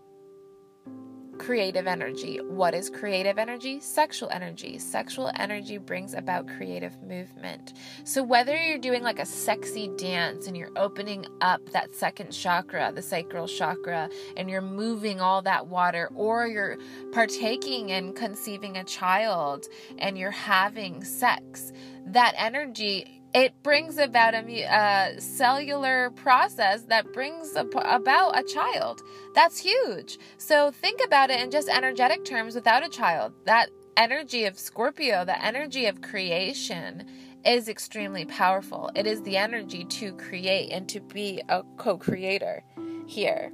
creative 1.39 1.87
energy. 1.87 2.37
What 2.37 2.73
is 2.73 2.89
creative 2.89 3.39
energy? 3.39 3.79
Sexual 3.79 4.29
energy. 4.29 4.77
Sexual 4.77 5.31
energy 5.35 5.77
brings 5.77 6.13
about 6.13 6.47
creative 6.47 7.01
movement. 7.01 7.73
So, 8.03 8.21
whether 8.21 8.55
you're 8.55 8.77
doing 8.77 9.03
like 9.03 9.19
a 9.19 9.25
sexy 9.25 9.89
dance 9.97 10.47
and 10.47 10.55
you're 10.55 10.71
opening 10.75 11.25
up 11.41 11.67
that 11.69 11.95
second 11.95 12.31
chakra, 12.31 12.91
the 12.93 13.01
sacral 13.01 13.47
chakra, 13.47 14.09
and 14.37 14.49
you're 14.49 14.61
moving 14.61 15.21
all 15.21 15.41
that 15.43 15.67
water, 15.67 16.11
or 16.13 16.45
you're 16.45 16.77
partaking 17.13 17.89
in 17.89 18.13
conceiving 18.13 18.77
a 18.77 18.83
child 18.83 19.67
and 19.97 20.17
you're 20.17 20.31
having 20.31 21.03
sex, 21.03 21.71
that 22.05 22.33
energy 22.37 23.18
it 23.33 23.53
brings 23.61 23.97
about 23.97 24.33
a, 24.33 25.15
cellular 25.19 26.09
process 26.11 26.83
that 26.83 27.13
brings 27.13 27.55
about 27.55 28.37
a 28.37 28.43
child. 28.43 29.01
That's 29.35 29.59
huge. 29.59 30.17
So 30.37 30.71
think 30.71 30.99
about 31.05 31.29
it 31.29 31.39
in 31.39 31.51
just 31.51 31.69
energetic 31.69 32.25
terms 32.25 32.55
without 32.55 32.83
a 32.83 32.89
child. 32.89 33.33
That 33.45 33.69
energy 33.97 34.45
of 34.45 34.57
Scorpio, 34.57 35.25
the 35.25 35.43
energy 35.43 35.85
of 35.85 36.01
creation, 36.01 37.05
is 37.45 37.69
extremely 37.69 38.25
powerful. 38.25 38.89
It 38.95 39.05
is 39.05 39.21
the 39.21 39.37
energy 39.37 39.85
to 39.85 40.13
create 40.13 40.71
and 40.71 40.89
to 40.89 40.99
be 40.99 41.41
a 41.49 41.63
co 41.77 41.97
creator 41.97 42.63
here. 43.07 43.51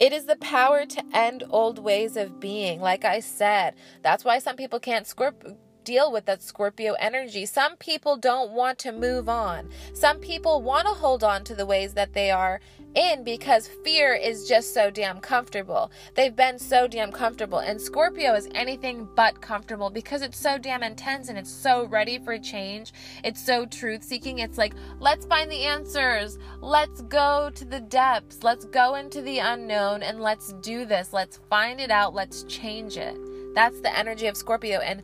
It 0.00 0.12
is 0.12 0.26
the 0.26 0.36
power 0.36 0.86
to 0.86 1.04
end 1.12 1.42
old 1.50 1.80
ways 1.80 2.16
of 2.16 2.38
being. 2.38 2.80
Like 2.80 3.04
I 3.04 3.18
said, 3.20 3.74
that's 4.02 4.24
why 4.24 4.38
some 4.38 4.56
people 4.56 4.78
can't 4.78 5.06
scorp- 5.06 5.56
deal 5.88 6.12
with 6.12 6.26
that 6.26 6.42
Scorpio 6.42 6.92
energy. 7.00 7.46
Some 7.46 7.74
people 7.76 8.18
don't 8.18 8.52
want 8.52 8.78
to 8.80 8.92
move 8.92 9.26
on. 9.26 9.70
Some 9.94 10.18
people 10.18 10.60
want 10.60 10.86
to 10.86 10.92
hold 10.92 11.24
on 11.24 11.44
to 11.44 11.54
the 11.54 11.64
ways 11.64 11.94
that 11.94 12.12
they 12.12 12.30
are 12.30 12.60
in 12.94 13.24
because 13.24 13.70
fear 13.84 14.12
is 14.12 14.46
just 14.46 14.74
so 14.74 14.90
damn 14.90 15.18
comfortable. 15.18 15.90
They've 16.14 16.36
been 16.36 16.58
so 16.58 16.88
damn 16.88 17.10
comfortable. 17.10 17.60
And 17.60 17.80
Scorpio 17.80 18.34
is 18.34 18.50
anything 18.54 19.08
but 19.16 19.40
comfortable 19.40 19.88
because 19.88 20.20
it's 20.20 20.38
so 20.38 20.58
damn 20.58 20.82
intense 20.82 21.30
and 21.30 21.38
it's 21.38 21.50
so 21.50 21.86
ready 21.86 22.18
for 22.18 22.36
change. 22.38 22.92
It's 23.24 23.42
so 23.42 23.64
truth 23.64 24.04
seeking. 24.04 24.40
It's 24.40 24.58
like, 24.58 24.74
let's 25.00 25.24
find 25.24 25.50
the 25.50 25.64
answers. 25.64 26.38
Let's 26.60 27.00
go 27.00 27.50
to 27.54 27.64
the 27.64 27.80
depths. 27.80 28.42
Let's 28.42 28.66
go 28.66 28.96
into 28.96 29.22
the 29.22 29.38
unknown 29.38 30.02
and 30.02 30.20
let's 30.20 30.52
do 30.60 30.84
this. 30.84 31.14
Let's 31.14 31.40
find 31.48 31.80
it 31.80 31.90
out. 31.90 32.12
Let's 32.12 32.42
change 32.42 32.98
it. 32.98 33.16
That's 33.54 33.80
the 33.80 33.96
energy 33.98 34.26
of 34.26 34.36
Scorpio. 34.36 34.78
And 34.80 35.02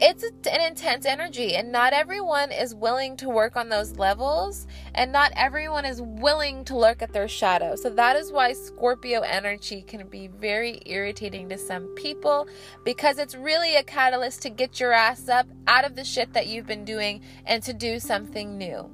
it's 0.00 0.22
an 0.22 0.60
intense 0.60 1.04
energy 1.06 1.56
and 1.56 1.72
not 1.72 1.92
everyone 1.92 2.52
is 2.52 2.74
willing 2.74 3.16
to 3.16 3.28
work 3.28 3.56
on 3.56 3.68
those 3.68 3.98
levels 3.98 4.66
and 4.94 5.10
not 5.10 5.32
everyone 5.34 5.84
is 5.84 6.00
willing 6.00 6.64
to 6.66 6.76
look 6.76 7.02
at 7.02 7.12
their 7.12 7.26
shadow. 7.26 7.74
So 7.74 7.90
that 7.90 8.14
is 8.14 8.30
why 8.30 8.52
scorpio 8.52 9.20
energy 9.20 9.82
can 9.82 10.06
be 10.06 10.28
very 10.28 10.80
irritating 10.86 11.48
to 11.48 11.58
some 11.58 11.88
people 11.96 12.46
because 12.84 13.18
it's 13.18 13.34
really 13.34 13.74
a 13.76 13.82
catalyst 13.82 14.42
to 14.42 14.50
get 14.50 14.78
your 14.78 14.92
ass 14.92 15.28
up 15.28 15.46
out 15.66 15.84
of 15.84 15.96
the 15.96 16.04
shit 16.04 16.32
that 16.32 16.46
you've 16.46 16.66
been 16.66 16.84
doing 16.84 17.20
and 17.44 17.62
to 17.64 17.72
do 17.72 17.98
something 17.98 18.56
new. 18.56 18.88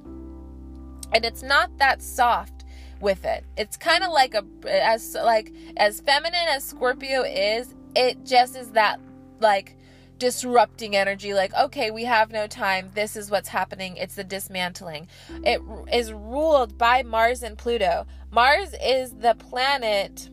And 1.13 1.25
it's 1.25 1.43
not 1.43 1.77
that 1.79 2.03
soft 2.03 2.65
with 3.01 3.27
it. 3.27 3.45
It's 3.59 3.77
kind 3.77 4.05
of 4.05 4.11
like 4.11 4.35
a 4.35 4.45
as 4.67 5.15
like 5.15 5.53
as 5.77 6.01
feminine 6.01 6.49
as 6.49 6.65
scorpio 6.65 7.23
is 7.23 7.75
it 7.95 8.25
just 8.25 8.57
is 8.57 8.71
that 8.71 8.99
like 9.41 9.77
disrupting 10.25 10.97
energy 10.97 11.35
like 11.35 11.53
okay 11.53 11.91
we 11.91 12.05
have 12.05 12.33
no 12.33 12.47
time 12.47 12.91
this 12.95 13.15
is 13.15 13.31
what's 13.31 13.51
happening 13.51 13.95
it's 13.99 14.15
the 14.15 14.25
dismantling 14.25 15.07
it 15.45 15.61
is 15.93 16.15
ruled 16.15 16.79
by 16.79 17.03
mars 17.03 17.43
and 17.43 17.59
pluto 17.59 18.07
mars 18.31 18.75
is 18.83 19.13
the 19.17 19.35
planet 19.35 20.31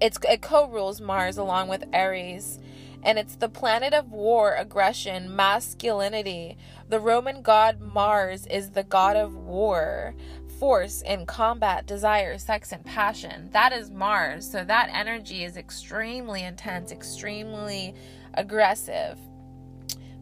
it's 0.00 0.18
it 0.28 0.42
co-rules 0.42 1.00
mars 1.00 1.38
along 1.38 1.68
with 1.68 1.84
aries 1.92 2.58
and 3.04 3.16
it's 3.16 3.36
the 3.36 3.48
planet 3.48 3.94
of 3.94 4.10
war 4.10 4.56
aggression 4.56 5.36
masculinity 5.36 6.56
the 6.88 6.98
roman 6.98 7.42
god 7.42 7.80
mars 7.80 8.44
is 8.48 8.70
the 8.70 8.82
god 8.82 9.14
of 9.14 9.36
war 9.36 10.16
force 10.58 11.02
in 11.02 11.26
combat, 11.26 11.84
desire, 11.84 12.38
sex, 12.38 12.70
and 12.70 12.84
passion. 12.84 13.50
That 13.52 13.72
is 13.72 13.90
Mars. 13.90 14.48
So 14.48 14.62
that 14.64 14.88
energy 14.92 15.42
is 15.42 15.56
extremely 15.56 16.44
intense, 16.44 16.92
extremely 16.92 17.92
aggressive. 18.34 19.18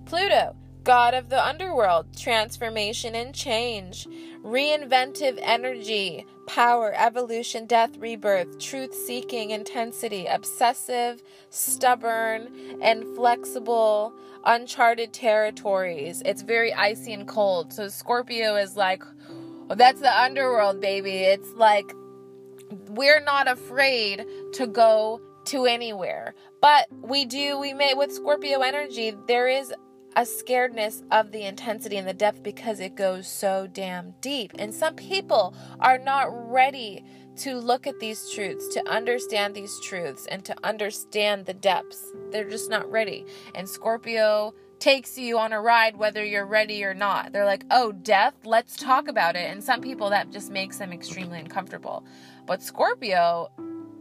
Pluto, 0.04 0.54
god 0.85 1.14
of 1.14 1.28
the 1.28 1.45
underworld, 1.45 2.07
transformation 2.16 3.14
and 3.14 3.35
change, 3.35 4.07
reinventive 4.45 5.38
energy, 5.40 6.26
power, 6.47 6.92
evolution, 6.97 7.66
death, 7.66 7.97
rebirth, 7.99 8.59
truth 8.59 8.95
seeking, 8.95 9.50
intensity, 9.50 10.26
obsessive, 10.26 11.23
stubborn, 11.50 12.49
and 12.83 13.04
flexible, 13.14 14.12
uncharted 14.45 15.12
territories. 15.12 16.23
It's 16.25 16.42
very 16.42 16.75
icy 16.75 17.12
and 17.12 17.28
cold. 17.28 17.73
So 17.73 17.88
Scorpio 17.88 18.57
is 18.57 18.76
like, 18.76 19.04
well, 19.69 19.76
that's 19.76 20.00
the 20.00 20.21
underworld, 20.21 20.81
baby. 20.81 21.19
It's 21.19 21.52
like 21.52 21.92
we're 22.88 23.23
not 23.23 23.49
afraid 23.49 24.25
to 24.54 24.66
go 24.66 25.21
to 25.45 25.66
anywhere. 25.66 26.35
But 26.62 26.87
we 26.92 27.25
do, 27.25 27.59
we 27.59 27.75
may, 27.75 27.92
with 27.92 28.12
Scorpio 28.12 28.61
energy, 28.61 29.12
there 29.26 29.49
is 29.49 29.75
a 30.14 30.23
scaredness 30.23 31.02
of 31.11 31.33
the 31.33 31.42
intensity 31.42 31.97
and 31.97 32.07
the 32.07 32.14
depth 32.14 32.45
because 32.45 32.78
it 32.78 32.95
goes 32.95 33.26
so 33.26 33.66
damn 33.66 34.14
deep. 34.21 34.52
And 34.61 34.73
some 34.73 34.95
people 34.95 35.54
are 35.81 35.99
not 35.99 36.28
ready 36.50 37.04
to 37.38 37.57
look 37.57 37.88
at 37.88 37.99
these 37.99 38.31
truths, 38.31 38.69
to 38.75 38.88
understand 38.88 39.54
these 39.54 39.81
truths, 39.81 40.26
and 40.26 40.45
to 40.45 40.54
understand 40.62 41.47
the 41.47 41.54
depths. 41.54 42.12
They're 42.31 42.49
just 42.49 42.71
not 42.71 42.88
ready. 42.88 43.26
And 43.57 43.69
Scorpio 43.69 44.54
takes 44.78 45.19
you 45.19 45.38
on 45.38 45.52
a 45.52 45.61
ride 45.61 45.97
whether 45.97 46.25
you're 46.25 46.47
ready 46.47 46.85
or 46.85 46.95
not. 46.95 47.33
They're 47.33 47.45
like, 47.45 47.64
oh, 47.73 47.90
death, 47.90 48.35
let's 48.45 48.76
talk 48.76 49.09
about 49.09 49.35
it. 49.35 49.50
And 49.50 49.64
some 49.64 49.81
people 49.81 50.11
that 50.11 50.31
just 50.31 50.52
makes 50.52 50.78
them 50.78 50.92
extremely 50.92 51.40
uncomfortable. 51.40 52.04
But 52.47 52.62
Scorpio, 52.62 53.50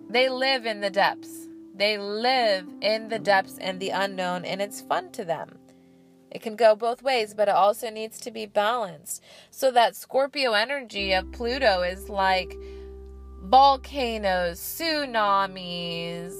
they 0.09 0.29
live 0.29 0.67
in 0.67 0.81
the 0.81 0.91
depths. 0.91 1.47
They 1.73 1.97
live 1.97 2.67
in 2.81 3.09
the 3.09 3.19
depths 3.19 3.57
and 3.57 3.79
the 3.79 3.89
unknown, 3.89 4.45
and 4.45 4.61
it's 4.61 4.81
fun 4.81 5.11
to 5.13 5.25
them. 5.25 5.57
It 6.29 6.41
can 6.41 6.55
go 6.55 6.75
both 6.75 7.03
ways, 7.03 7.33
but 7.33 7.49
it 7.49 7.55
also 7.55 7.89
needs 7.89 8.19
to 8.21 8.31
be 8.31 8.45
balanced. 8.45 9.21
So 9.49 9.71
that 9.71 9.95
Scorpio 9.95 10.53
energy 10.53 11.11
of 11.13 11.31
Pluto 11.31 11.81
is 11.81 12.09
like 12.09 12.57
volcanoes, 13.43 14.59
tsunamis, 14.59 16.33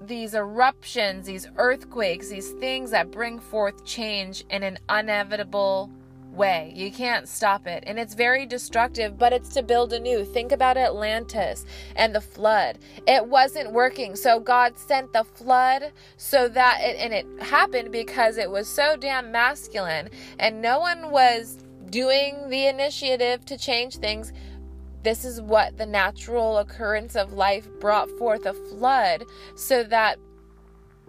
these 0.00 0.34
eruptions, 0.34 1.26
these 1.26 1.48
earthquakes, 1.56 2.28
these 2.28 2.52
things 2.52 2.92
that 2.92 3.10
bring 3.10 3.40
forth 3.40 3.84
change 3.84 4.44
in 4.48 4.62
an 4.62 4.78
inevitable 4.88 5.90
way. 6.38 6.72
You 6.74 6.90
can't 6.90 7.28
stop 7.28 7.66
it. 7.66 7.84
And 7.86 7.98
it's 7.98 8.14
very 8.14 8.46
destructive, 8.46 9.18
but 9.18 9.32
it's 9.32 9.50
to 9.50 9.62
build 9.62 9.92
anew. 9.92 10.24
Think 10.24 10.52
about 10.52 10.78
Atlantis 10.78 11.66
and 11.96 12.14
the 12.14 12.20
flood. 12.20 12.78
It 13.06 13.26
wasn't 13.26 13.72
working. 13.72 14.16
So 14.16 14.40
God 14.40 14.78
sent 14.78 15.12
the 15.12 15.24
flood 15.24 15.92
so 16.16 16.48
that 16.48 16.78
it, 16.80 16.96
and 16.96 17.12
it 17.12 17.26
happened 17.42 17.92
because 17.92 18.38
it 18.38 18.50
was 18.50 18.68
so 18.68 18.96
damn 18.96 19.30
masculine 19.30 20.08
and 20.38 20.62
no 20.62 20.78
one 20.78 21.10
was 21.10 21.58
doing 21.90 22.48
the 22.48 22.66
initiative 22.66 23.44
to 23.46 23.58
change 23.58 23.96
things. 23.96 24.32
This 25.02 25.24
is 25.24 25.40
what 25.40 25.76
the 25.76 25.86
natural 25.86 26.58
occurrence 26.58 27.16
of 27.16 27.32
life 27.32 27.68
brought 27.80 28.10
forth 28.18 28.46
a 28.46 28.52
flood 28.52 29.24
so 29.54 29.82
that 29.84 30.18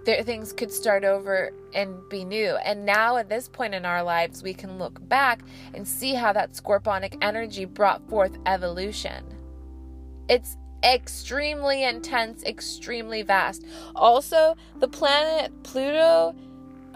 there, 0.06 0.24
things 0.24 0.54
could 0.54 0.72
start 0.72 1.04
over 1.04 1.52
and 1.74 1.98
be 2.10 2.26
new. 2.26 2.56
And 2.58 2.86
now, 2.86 3.18
at 3.18 3.30
this 3.30 3.48
point 3.48 3.74
in 3.74 3.86
our 3.86 4.04
lives, 4.04 4.44
we 4.44 4.54
can 4.54 4.78
look 4.78 5.08
back 5.08 5.42
and 5.74 5.88
see 5.88 6.14
how 6.14 6.34
that 6.34 6.54
scorpionic 6.54 7.18
energy 7.22 7.66
brought 7.66 8.08
forth 8.10 8.38
evolution. 8.46 9.24
It's 10.28 10.58
extremely 10.84 11.84
intense, 11.84 12.44
extremely 12.44 13.22
vast. 13.22 13.66
Also, 13.96 14.56
the 14.78 14.88
planet 14.88 15.52
Pluto 15.64 16.36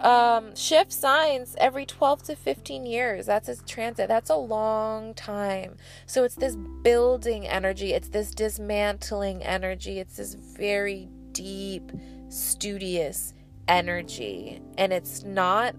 um, 0.00 0.54
shifts 0.56 0.96
signs 0.96 1.54
every 1.58 1.86
12 1.86 2.24
to 2.24 2.36
15 2.36 2.86
years. 2.86 3.26
That's 3.26 3.48
its 3.48 3.62
transit. 3.66 4.08
That's 4.08 4.30
a 4.30 4.36
long 4.36 5.14
time. 5.14 5.76
So, 6.06 6.24
it's 6.24 6.36
this 6.36 6.56
building 6.82 7.46
energy, 7.46 7.92
it's 7.92 8.08
this 8.08 8.30
dismantling 8.30 9.42
energy, 9.42 9.98
it's 10.00 10.16
this 10.16 10.34
very 10.34 11.08
deep 11.32 11.92
studious 12.34 13.32
energy. 13.68 14.60
And 14.76 14.92
it's 14.92 15.22
not 15.22 15.74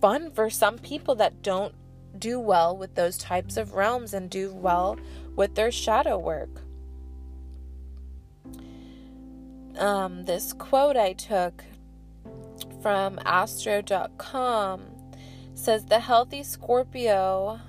fun 0.00 0.30
for 0.30 0.50
some 0.50 0.78
people 0.78 1.14
that 1.16 1.42
don't 1.42 1.74
do 2.18 2.40
well 2.40 2.76
with 2.76 2.94
those 2.94 3.18
types 3.18 3.56
of 3.56 3.74
realms 3.74 4.14
and 4.14 4.30
do 4.30 4.52
well 4.52 4.98
with 5.34 5.54
their 5.54 5.70
shadow 5.70 6.18
work. 6.18 6.62
Um, 9.76 10.24
this 10.24 10.52
quote 10.54 10.96
I 10.96 11.12
took 11.12 11.62
from 12.80 13.18
astro.com 13.26 14.84
says 15.54 15.84
the 15.86 16.00
healthy 16.00 16.42
Scorpio 16.42 17.60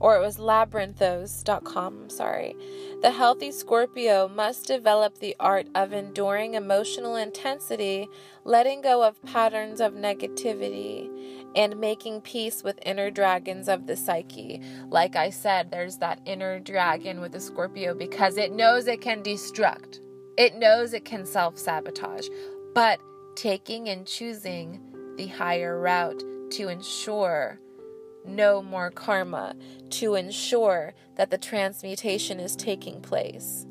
or 0.00 0.16
it 0.16 0.20
was 0.20 0.38
labyrinthos.com, 0.38 2.08
sorry. 2.08 2.56
The 3.02 3.10
healthy 3.10 3.52
Scorpio 3.52 4.28
must 4.28 4.66
develop 4.66 5.18
the 5.18 5.36
art 5.38 5.68
of 5.74 5.92
enduring 5.92 6.54
emotional 6.54 7.16
intensity, 7.16 8.08
letting 8.44 8.80
go 8.80 9.04
of 9.04 9.22
patterns 9.22 9.80
of 9.80 9.92
negativity, 9.92 11.08
and 11.54 11.78
making 11.78 12.22
peace 12.22 12.64
with 12.64 12.78
inner 12.84 13.10
dragons 13.10 13.68
of 13.68 13.86
the 13.86 13.96
psyche. 13.96 14.62
Like 14.88 15.16
I 15.16 15.30
said, 15.30 15.70
there's 15.70 15.98
that 15.98 16.20
inner 16.24 16.58
dragon 16.58 17.20
with 17.20 17.32
the 17.32 17.40
Scorpio 17.40 17.94
because 17.94 18.38
it 18.38 18.52
knows 18.52 18.86
it 18.86 19.02
can 19.02 19.22
destruct, 19.22 20.00
it 20.38 20.56
knows 20.56 20.94
it 20.94 21.04
can 21.04 21.26
self 21.26 21.58
sabotage, 21.58 22.28
but 22.74 23.00
taking 23.34 23.88
and 23.88 24.06
choosing 24.06 24.80
the 25.16 25.26
higher 25.26 25.78
route 25.78 26.22
to 26.50 26.68
ensure 26.68 27.60
no 28.24 28.62
more 28.62 28.90
karma 28.90 29.54
to 29.90 30.14
ensure 30.14 30.94
that 31.16 31.30
the 31.30 31.38
transmutation 31.38 32.40
is 32.40 32.56
taking 32.56 33.00
place. 33.00 33.66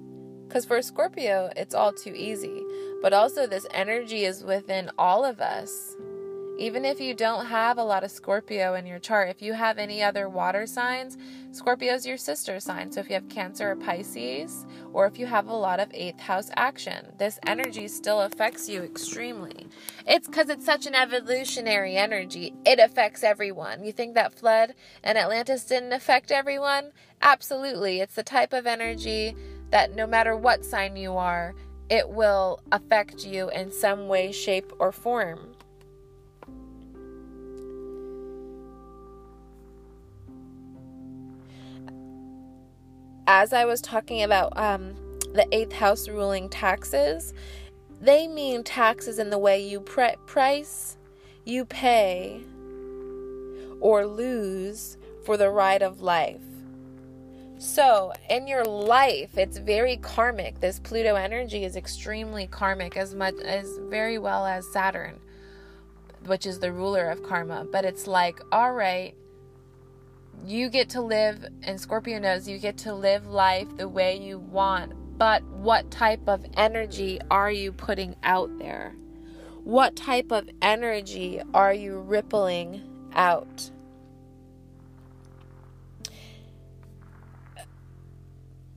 Because 0.48 0.66
for 0.66 0.82
Scorpio, 0.82 1.52
it's 1.56 1.76
all 1.76 1.94
too 1.94 2.14
easy. 2.16 2.64
But 3.02 3.14
also, 3.14 3.46
this 3.46 3.68
energy 3.72 4.26
is 4.26 4.44
within 4.44 4.90
all 4.98 5.24
of 5.24 5.40
us. 5.40 5.96
Even 6.60 6.84
if 6.84 7.00
you 7.00 7.14
don't 7.14 7.46
have 7.46 7.78
a 7.78 7.84
lot 7.84 8.04
of 8.04 8.12
Scorpio 8.12 8.74
in 8.74 8.86
your 8.86 9.00
chart, 9.00 9.30
if 9.30 9.42
you 9.42 9.54
have 9.54 9.78
any 9.78 10.04
other 10.04 10.28
water 10.28 10.68
signs, 10.68 11.18
Scorpio 11.54 11.94
is 11.94 12.06
your 12.06 12.18
sister 12.18 12.60
sign. 12.60 12.92
So 12.92 13.00
if 13.00 13.08
you 13.08 13.14
have 13.14 13.30
Cancer 13.30 13.72
or 13.72 13.76
Pisces, 13.78 14.66
or 14.92 15.08
if 15.08 15.18
you 15.18 15.26
have 15.26 15.48
a 15.48 15.56
lot 15.56 15.80
of 15.80 15.88
eighth 15.94 16.20
house 16.20 16.52
action, 16.58 17.14
this 17.18 17.40
energy 17.48 17.88
still 17.88 18.20
affects 18.20 18.68
you 18.68 18.84
extremely. 18.84 19.68
It's 20.06 20.28
because 20.28 20.50
it's 20.50 20.66
such 20.66 20.86
an 20.86 20.96
evolutionary 20.96 21.96
energy, 21.96 22.54
it 22.66 22.78
affects 22.78 23.24
everyone. 23.24 23.86
You 23.86 23.94
think 23.94 24.16
that 24.16 24.38
flood 24.38 24.74
and 25.02 25.18
Atlantis 25.18 25.64
didn't 25.64 25.94
affect 25.94 26.30
everyone? 26.30 26.92
Absolutely. 27.22 28.02
It's 28.02 28.16
the 28.16 28.24
type 28.24 28.52
of 28.52 28.68
energy 28.68 29.34
that 29.70 29.96
no 29.96 30.06
matter 30.06 30.36
what 30.36 30.66
sign 30.66 30.98
you 30.98 31.16
are, 31.16 31.56
it 31.90 32.10
will 32.10 32.60
affect 32.74 33.26
you 33.26 33.50
in 33.52 33.72
some 33.72 34.10
way, 34.10 34.34
shape, 34.34 34.74
or 34.78 34.92
form. 34.92 35.56
As 43.30 43.54
I 43.54 43.66
was 43.66 43.80
talking 43.80 44.24
about 44.24 44.58
um, 44.58 44.96
the 45.36 45.46
eighth 45.52 45.72
house 45.72 46.10
ruling 46.10 46.50
taxes, 46.50 47.36
they 48.02 48.28
mean 48.28 48.64
taxes 48.64 49.20
in 49.20 49.30
the 49.30 49.38
way 49.38 49.64
you 49.64 49.82
pre- 49.82 50.16
price, 50.26 50.98
you 51.46 51.64
pay, 51.64 52.42
or 53.80 54.08
lose 54.08 54.98
for 55.26 55.38
the 55.38 55.52
ride 55.52 55.84
of 55.84 56.02
life. 56.02 56.42
So, 57.60 58.14
in 58.32 58.48
your 58.48 58.64
life, 58.64 59.38
it's 59.38 59.60
very 59.60 59.98
karmic. 59.98 60.60
This 60.60 60.80
Pluto 60.80 61.14
energy 61.14 61.64
is 61.66 61.76
extremely 61.76 62.48
karmic, 62.48 62.98
as 62.98 63.14
much 63.14 63.36
as 63.46 63.78
very 63.90 64.18
well 64.18 64.48
as 64.48 64.66
Saturn, 64.74 65.20
which 66.26 66.48
is 66.48 66.58
the 66.58 66.72
ruler 66.72 67.12
of 67.12 67.22
karma. 67.22 67.68
But 67.72 67.86
it's 67.86 68.08
like, 68.08 68.40
all 68.52 68.74
right, 68.74 69.14
you 70.46 70.70
get 70.70 70.90
to 70.90 71.02
live, 71.02 71.46
and 71.64 71.80
Scorpio 71.80 72.20
knows 72.20 72.48
you 72.48 72.58
get 72.58 72.78
to 72.80 72.94
live 72.94 73.28
life 73.28 73.68
the 73.78 73.88
way 73.88 74.18
you 74.18 74.40
want. 74.40 74.94
But 75.18 75.44
what 75.44 75.92
type 75.92 76.28
of 76.28 76.46
energy 76.56 77.20
are 77.30 77.52
you 77.52 77.72
putting 77.72 78.16
out 78.24 78.58
there? 78.58 78.96
What 79.64 79.96
type 79.96 80.32
of 80.32 80.50
energy 80.62 81.42
are 81.54 81.74
you 81.74 82.00
rippling 82.00 82.82
out? 83.14 83.72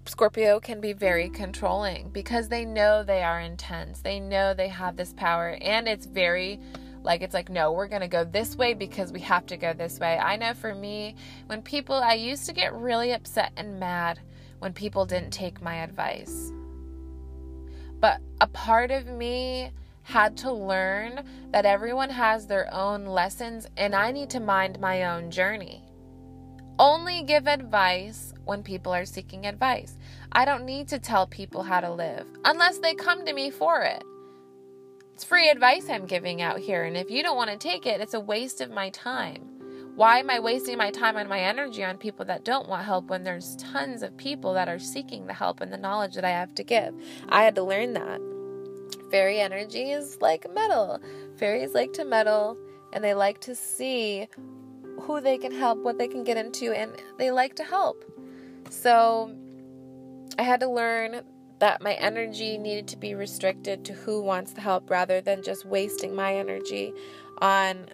Scorpio 0.05 0.61
can 0.61 0.81
be 0.81 0.93
very 0.93 1.31
controlling 1.31 2.11
because 2.11 2.49
they 2.49 2.65
know 2.65 3.03
they 3.03 3.23
are 3.23 3.41
intense. 3.41 4.01
They 4.01 4.21
know 4.21 4.53
they 4.53 4.69
have 4.69 4.97
this 4.97 5.15
power, 5.15 5.57
and 5.63 5.89
it's 5.89 6.05
very 6.05 6.61
Like 7.03 7.23
it's 7.23 7.35
like, 7.35 7.49
no, 7.49 7.73
we're 7.73 7.89
going 7.89 8.03
to 8.03 8.09
go 8.09 8.25
this 8.25 8.57
way 8.57 8.75
because 8.75 9.13
we 9.13 9.21
have 9.21 9.47
to 9.47 9.57
go 9.57 9.73
this 9.73 9.99
way. 9.99 10.19
I 10.19 10.37
know 10.37 10.55
for 10.55 10.75
me, 10.75 11.17
when 11.47 11.63
people, 11.63 11.97
I 11.97 12.15
used 12.15 12.47
to 12.47 12.53
get 12.53 12.73
really 12.75 13.13
upset 13.13 13.53
and 13.57 13.81
mad 13.81 14.21
when 14.61 14.73
people 14.73 15.05
didn't 15.05 15.31
take 15.31 15.61
my 15.61 15.77
advice. 15.77 16.53
But 17.99 18.21
a 18.41 18.47
part 18.47 18.91
of 18.91 19.07
me 19.07 19.73
had 20.03 20.37
to 20.39 20.53
learn 20.53 21.25
that 21.51 21.67
everyone 21.67 22.11
has 22.11 22.47
their 22.47 22.73
own 22.73 23.05
lessons 23.05 23.67
and 23.77 23.95
I 23.95 24.11
need 24.11 24.31
to 24.31 24.41
mind 24.41 24.81
my 24.81 25.05
own 25.05 25.31
journey. 25.31 25.85
Only 26.79 27.23
give 27.23 27.47
advice 27.47 28.33
when 28.45 28.63
people 28.63 28.93
are 28.93 29.05
seeking 29.05 29.47
advice. 29.47 29.99
I 30.33 30.45
don't 30.45 30.65
need 30.65 30.89
to 30.89 30.99
tell 30.99 31.27
people 31.27 31.63
how 31.63 31.81
to 31.81 31.93
live 31.93 32.27
unless 32.45 32.79
they 32.79 32.95
come 32.95 33.25
to 33.25 33.33
me 33.33 33.51
for 33.51 33.83
it. 33.83 34.03
It's 35.23 35.29
free 35.29 35.51
advice 35.51 35.89
I'm 35.89 36.07
giving 36.07 36.43
out 36.43 36.59
here, 36.59 36.83
and 36.83 36.97
if 36.97 37.09
you 37.09 37.23
don't 37.23 37.37
want 37.37 37.49
to 37.49 37.57
take 37.57 37.87
it, 37.87 38.01
it's 38.01 38.13
a 38.13 38.19
waste 38.19 38.61
of 38.61 38.73
my 38.73 38.91
time. 38.91 39.43
Why 39.95 40.19
am 40.19 40.29
I 40.29 40.41
wasting 40.41 40.77
my 40.77 40.91
time 40.91 41.17
and 41.17 41.29
my 41.29 41.39
energy 41.39 41.85
on 41.85 41.97
people 41.97 42.25
that 42.25 42.45
don't 42.45 42.69
want 42.69 42.85
help 42.85 43.09
when 43.09 43.23
there's 43.23 43.55
tons 43.55 44.03
of 44.03 44.17
people 44.17 44.53
that 44.55 44.69
are 44.69 44.81
seeking 44.81 45.29
the 45.29 45.33
help 45.33 45.61
and 45.61 45.73
the 45.73 45.79
knowledge 45.79 46.17
that 46.17 46.25
I 46.25 46.31
have 46.31 46.57
to 46.57 46.65
give? 46.65 46.93
I 47.29 47.45
had 47.45 47.55
to 47.55 47.63
learn 47.63 47.93
that. 47.93 48.21
Fairy 49.13 49.39
energy 49.39 49.93
is 49.93 50.21
like 50.21 50.53
metal. 50.53 50.99
Fairies 51.37 51.73
like 51.73 51.93
to 51.93 52.05
meddle 52.05 52.59
and 52.93 53.05
they 53.05 53.15
like 53.15 53.41
to 53.43 53.55
see 53.55 54.27
who 55.03 55.21
they 55.21 55.39
can 55.39 55.53
help, 55.53 55.79
what 55.85 55.99
they 55.99 56.09
can 56.09 56.25
get 56.25 56.37
into, 56.37 56.73
and 56.73 57.01
they 57.17 57.31
like 57.31 57.55
to 57.55 57.65
help. 57.65 58.05
So 58.71 59.33
I 60.37 60.43
had 60.43 60.59
to 60.59 60.69
learn 60.69 61.23
that 61.63 61.81
my 61.81 61.95
energy 61.95 62.59
needed 62.59 62.89
to 62.89 62.97
be 62.97 63.15
restricted 63.15 63.85
to 63.85 63.93
who 63.93 64.21
wants 64.21 64.53
the 64.53 64.61
help 64.61 64.91
rather 64.91 65.21
than 65.21 65.45
just 65.45 65.65
wasting 65.65 66.13
my 66.13 66.35
energy 66.35 66.93
on 67.39 67.87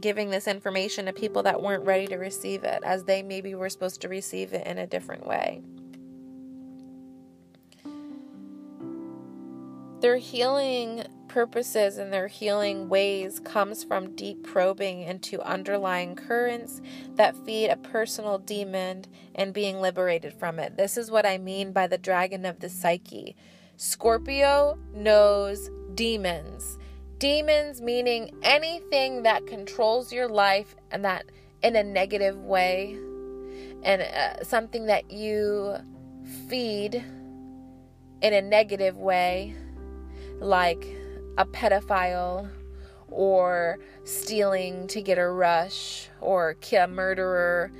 giving 0.00 0.30
this 0.30 0.48
information 0.48 1.04
to 1.04 1.12
people 1.12 1.42
that 1.42 1.60
weren't 1.60 1.84
ready 1.84 2.06
to 2.06 2.16
receive 2.16 2.64
it, 2.64 2.82
as 2.82 3.04
they 3.04 3.22
maybe 3.22 3.54
were 3.54 3.68
supposed 3.68 4.00
to 4.00 4.08
receive 4.08 4.54
it 4.54 4.66
in 4.66 4.78
a 4.78 4.86
different 4.86 5.26
way. 5.26 5.60
Their 10.00 10.16
healing 10.16 11.04
purposes 11.30 11.96
and 11.96 12.12
their 12.12 12.26
healing 12.26 12.88
ways 12.88 13.38
comes 13.38 13.84
from 13.84 14.16
deep 14.16 14.42
probing 14.42 15.02
into 15.02 15.40
underlying 15.42 16.16
currents 16.16 16.80
that 17.14 17.36
feed 17.46 17.68
a 17.68 17.76
personal 17.76 18.36
demon 18.36 19.04
and 19.36 19.54
being 19.54 19.80
liberated 19.80 20.34
from 20.34 20.58
it. 20.58 20.76
This 20.76 20.96
is 20.96 21.08
what 21.08 21.24
I 21.24 21.38
mean 21.38 21.70
by 21.72 21.86
the 21.86 21.96
dragon 21.96 22.44
of 22.44 22.58
the 22.58 22.68
psyche. 22.68 23.36
Scorpio 23.76 24.76
knows 24.92 25.70
demons. 25.94 26.78
Demons 27.18 27.80
meaning 27.80 28.34
anything 28.42 29.22
that 29.22 29.46
controls 29.46 30.12
your 30.12 30.28
life 30.28 30.74
and 30.90 31.04
that 31.04 31.26
in 31.62 31.76
a 31.76 31.84
negative 31.84 32.38
way 32.38 32.98
and 33.84 34.02
uh, 34.02 34.42
something 34.42 34.86
that 34.86 35.12
you 35.12 35.76
feed 36.48 37.04
in 38.20 38.34
a 38.34 38.42
negative 38.42 38.96
way 38.96 39.54
like 40.40 40.99
a 41.38 41.44
pedophile 41.44 42.48
or 43.08 43.78
stealing 44.04 44.86
to 44.88 45.02
get 45.02 45.18
a 45.18 45.28
rush 45.28 46.08
or 46.20 46.56
a 46.72 46.86
murderer 46.86 47.72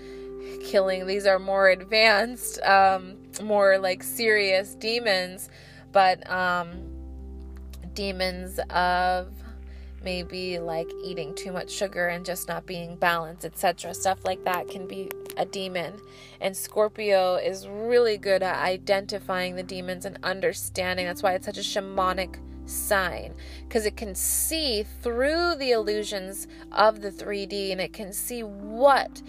killing. 0.64 1.06
These 1.06 1.26
are 1.26 1.38
more 1.38 1.68
advanced 1.68 2.60
um, 2.62 3.16
more 3.42 3.78
like 3.78 4.02
serious 4.02 4.74
demons 4.74 5.48
but 5.92 6.28
um, 6.30 6.70
demons 7.94 8.58
of 8.70 9.32
maybe 10.02 10.58
like 10.58 10.88
eating 11.04 11.34
too 11.34 11.52
much 11.52 11.70
sugar 11.70 12.08
and 12.08 12.24
just 12.24 12.48
not 12.48 12.64
being 12.64 12.96
balanced 12.96 13.44
etc 13.44 13.92
stuff 13.92 14.24
like 14.24 14.42
that 14.44 14.68
can 14.68 14.86
be 14.86 15.10
a 15.36 15.44
demon. 15.44 16.00
And 16.40 16.56
scorpio 16.56 17.36
is 17.36 17.66
really 17.66 18.18
good 18.18 18.42
at 18.42 18.56
identifying 18.56 19.56
the 19.56 19.62
demons 19.62 20.04
and 20.04 20.18
understanding. 20.22 21.06
That's 21.06 21.22
why 21.22 21.34
it's 21.34 21.46
such 21.46 21.58
a 21.58 21.62
shamanic 21.62 22.38
sign 22.70 23.34
because 23.66 23.86
it 23.86 23.96
can 23.96 24.14
see 24.14 24.84
through 25.02 25.54
the 25.56 25.72
illusions 25.72 26.46
of 26.72 27.00
the 27.00 27.10
3D 27.10 27.72
and 27.72 27.80
it 27.80 27.92
can 27.92 28.12
see 28.12 28.42
what 28.42 29.22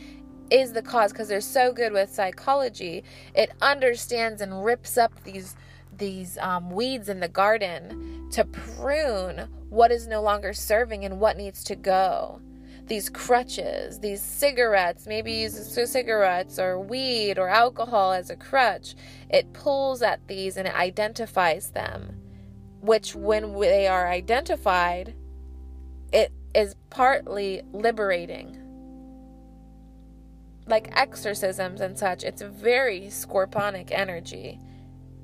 is 0.51 0.73
the 0.73 0.81
cause 0.81 1.11
because 1.11 1.29
they're 1.29 1.41
so 1.41 1.71
good 1.71 1.93
with 1.93 2.13
psychology. 2.13 3.03
It 3.33 3.51
understands 3.61 4.41
and 4.41 4.63
rips 4.63 4.97
up 4.97 5.23
these 5.23 5.55
these 5.97 6.37
um, 6.39 6.71
weeds 6.71 7.09
in 7.09 7.19
the 7.19 7.27
garden 7.27 8.27
to 8.31 8.43
prune 8.45 9.47
what 9.69 9.91
is 9.91 10.07
no 10.07 10.21
longer 10.21 10.53
serving 10.53 11.05
and 11.05 11.19
what 11.19 11.37
needs 11.37 11.63
to 11.65 11.75
go. 11.75 12.41
These 12.87 13.09
crutches, 13.09 13.99
these 13.99 14.21
cigarettes, 14.21 15.05
maybe 15.05 15.31
use 15.31 15.55
cigarettes 15.89 16.59
or 16.59 16.79
weed 16.79 17.37
or 17.37 17.47
alcohol 17.47 18.13
as 18.13 18.29
a 18.29 18.35
crutch. 18.35 18.95
It 19.29 19.53
pulls 19.53 20.01
at 20.01 20.27
these 20.27 20.57
and 20.57 20.67
it 20.67 20.75
identifies 20.75 21.69
them 21.69 22.20
which 22.81 23.15
when 23.15 23.59
they 23.59 23.87
are 23.87 24.07
identified, 24.07 25.15
it 26.11 26.31
is 26.53 26.75
partly 26.89 27.61
liberating. 27.71 28.57
Like 30.67 30.89
exorcisms 30.95 31.81
and 31.81 31.97
such, 31.97 32.23
it's 32.23 32.41
very 32.41 33.01
scorponic 33.03 33.91
energy. 33.91 34.59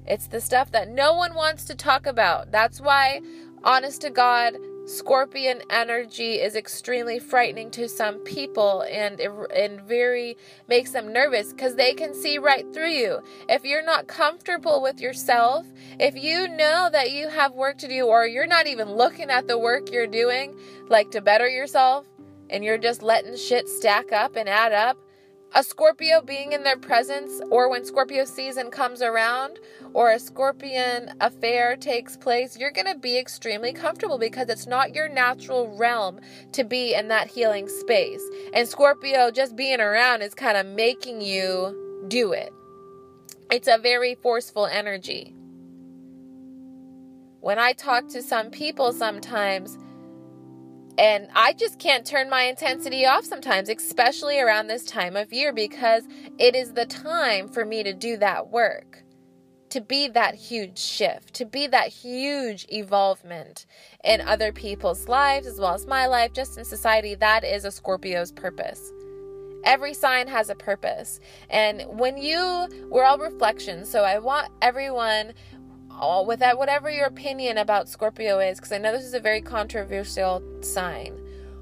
It's 0.06 0.28
the 0.28 0.42
stuff 0.42 0.72
that 0.72 0.90
no 0.90 1.14
one 1.14 1.36
wants 1.36 1.66
to 1.66 1.76
talk 1.76 2.06
about. 2.06 2.52
That's 2.52 2.80
why, 2.80 3.22
honest 3.64 4.02
to 4.02 4.10
God, 4.10 4.56
Scorpion 4.88 5.62
energy 5.70 6.36
is 6.36 6.56
extremely 6.56 7.20
frightening 7.20 7.70
to 7.72 7.90
some 7.90 8.20
people 8.20 8.86
and 8.90 9.20
and 9.20 9.82
very 9.82 10.38
makes 10.70 10.92
them 10.92 11.12
nervous 11.12 11.52
cuz 11.52 11.76
they 11.76 11.94
can 11.94 12.14
see 12.14 12.38
right 12.38 12.66
through 12.74 12.92
you. 12.92 13.22
If 13.50 13.66
you're 13.66 13.84
not 13.84 14.08
comfortable 14.08 14.82
with 14.82 15.02
yourself, 15.02 15.66
if 16.00 16.16
you 16.16 16.48
know 16.48 16.88
that 16.90 17.12
you 17.12 17.28
have 17.28 17.52
work 17.52 17.78
to 17.80 17.90
do 17.90 18.06
or 18.06 18.26
you're 18.26 18.48
not 18.48 18.66
even 18.66 18.90
looking 18.90 19.30
at 19.30 19.46
the 19.46 19.60
work 19.60 19.92
you're 19.92 20.08
doing 20.08 20.58
like 20.88 21.12
to 21.12 21.20
better 21.20 21.50
yourself 21.50 22.06
and 22.50 22.64
you're 22.64 22.78
just 22.78 23.04
letting 23.04 23.36
shit 23.36 23.68
stack 23.68 24.14
up 24.14 24.38
and 24.38 24.48
add 24.48 24.72
up, 24.72 24.98
a 25.58 25.64
Scorpio 25.64 26.22
being 26.22 26.52
in 26.52 26.62
their 26.62 26.78
presence, 26.78 27.42
or 27.50 27.68
when 27.68 27.84
Scorpio 27.84 28.26
season 28.26 28.70
comes 28.70 29.02
around, 29.02 29.58
or 29.92 30.12
a 30.12 30.20
Scorpion 30.20 31.12
affair 31.20 31.76
takes 31.76 32.16
place, 32.16 32.56
you're 32.60 32.70
going 32.70 32.86
to 32.86 33.00
be 33.00 33.18
extremely 33.18 33.74
comfortable 33.74 34.20
because 34.20 34.50
it's 34.50 34.68
not 34.68 34.94
your 34.94 35.10
natural 35.10 35.76
realm 35.76 36.20
to 36.52 36.64
be 36.64 36.94
in 36.94 37.08
that 37.08 37.28
healing 37.28 37.68
space. 37.68 38.22
And 38.54 38.68
Scorpio 38.68 39.32
just 39.32 39.56
being 39.56 39.82
around 39.82 40.22
is 40.22 40.36
kind 40.36 40.58
of 40.58 40.68
making 40.68 41.22
you 41.22 42.06
do 42.08 42.34
it. 42.34 42.54
It's 43.52 43.68
a 43.68 43.80
very 43.80 44.14
forceful 44.14 44.68
energy. 44.68 45.34
When 47.40 47.58
I 47.58 47.74
talk 47.74 48.10
to 48.10 48.22
some 48.22 48.52
people 48.52 48.94
sometimes, 48.94 49.76
and 50.98 51.30
I 51.36 51.54
just 51.54 51.80
can't 51.80 52.06
turn 52.06 52.30
my 52.30 52.44
intensity 52.44 53.06
off 53.06 53.24
sometimes, 53.24 53.70
especially 53.70 54.40
around 54.40 54.68
this 54.68 54.84
time 54.84 55.16
of 55.16 55.32
year, 55.32 55.54
because 55.54 56.04
it 56.40 56.56
is 56.56 56.74
the 56.74 56.86
time 56.86 57.48
for 57.48 57.66
me 57.66 57.84
to 57.84 57.94
do 57.94 58.18
that 58.18 58.50
work, 58.50 59.04
to 59.70 59.80
be 59.80 60.08
that 60.08 60.36
huge 60.36 60.80
shift, 60.80 61.34
to 61.36 61.46
be 61.46 61.68
that 61.68 61.90
huge 61.90 62.66
evolvement 62.70 63.66
in 64.04 64.22
other 64.22 64.52
people's 64.52 65.08
lives 65.08 65.46
as 65.46 65.60
well 65.60 65.76
as 65.76 65.86
my 65.86 66.08
life, 66.08 66.34
just 66.34 66.58
in 66.58 66.66
society. 66.66 67.14
That 67.14 67.44
is 67.44 67.64
a 67.64 67.72
Scorpio's 67.72 68.32
purpose. 68.32 68.92
Every 69.64 69.94
sign 69.94 70.28
has 70.28 70.50
a 70.50 70.56
purpose. 70.56 71.20
And 71.50 71.84
when 71.88 72.18
you, 72.18 72.88
we're 72.90 73.04
all 73.04 73.18
reflections. 73.18 73.90
So 73.90 74.04
I 74.04 74.18
want 74.18 74.50
everyone 74.62 75.34
all 75.98 76.26
with 76.26 76.40
that 76.40 76.58
whatever 76.58 76.90
your 76.90 77.06
opinion 77.06 77.58
about 77.58 77.90
Scorpio 77.90 78.40
is 78.40 78.60
because 78.60 78.72
I 78.72 78.78
know 78.78 78.92
this 78.92 79.06
is 79.06 79.14
a 79.14 79.20
very 79.20 79.42
controversial 79.42 80.44
sign. 80.62 81.14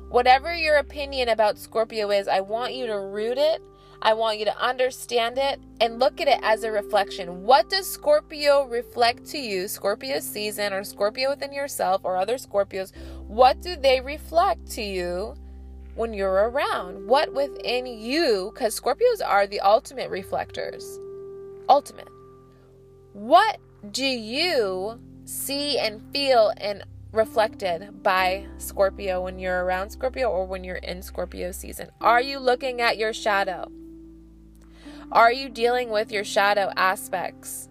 Whatever 0.09 0.53
your 0.55 0.77
opinion 0.77 1.29
about 1.29 1.57
Scorpio 1.57 2.11
is, 2.11 2.27
I 2.27 2.41
want 2.41 2.73
you 2.73 2.87
to 2.87 2.99
root 2.99 3.37
it. 3.37 3.61
I 4.01 4.13
want 4.13 4.37
you 4.37 4.45
to 4.45 4.57
understand 4.59 5.37
it 5.37 5.59
and 5.81 5.99
look 5.99 6.21
at 6.21 6.27
it 6.27 6.39
as 6.43 6.63
a 6.63 6.71
reflection. 6.71 7.43
What 7.43 7.69
does 7.69 7.89
Scorpio 7.89 8.65
reflect 8.65 9.25
to 9.27 9.39
you, 9.39 9.67
Scorpio 9.67 10.19
season 10.19 10.73
or 10.73 10.83
Scorpio 10.83 11.31
within 11.31 11.51
yourself 11.51 12.01
or 12.03 12.17
other 12.17 12.35
Scorpios? 12.35 12.91
What 13.27 13.61
do 13.61 13.75
they 13.75 14.01
reflect 14.01 14.69
to 14.71 14.83
you 14.83 15.35
when 15.95 16.13
you're 16.13 16.49
around? 16.49 17.07
What 17.07 17.33
within 17.33 17.87
you, 17.87 18.51
because 18.53 18.79
Scorpios 18.79 19.25
are 19.25 19.47
the 19.47 19.61
ultimate 19.61 20.11
reflectors. 20.11 20.99
Ultimate. 21.67 22.09
What 23.13 23.57
do 23.91 24.05
you 24.05 24.99
see 25.25 25.77
and 25.77 26.01
feel 26.11 26.53
and 26.57 26.83
reflected 27.11 28.03
by 28.03 28.45
Scorpio 28.57 29.23
when 29.23 29.39
you're 29.39 29.63
around 29.63 29.89
Scorpio 29.89 30.29
or 30.29 30.45
when 30.45 30.63
you're 30.63 30.75
in 30.77 31.01
Scorpio 31.01 31.51
season? 31.51 31.89
Are 32.01 32.21
you 32.21 32.39
looking 32.39 32.81
at 32.81 32.97
your 32.97 33.13
shadow? 33.13 33.71
Are 35.11 35.31
you 35.31 35.49
dealing 35.49 35.89
with 35.89 36.11
your 36.11 36.23
shadow 36.23 36.71
aspects? 36.75 37.69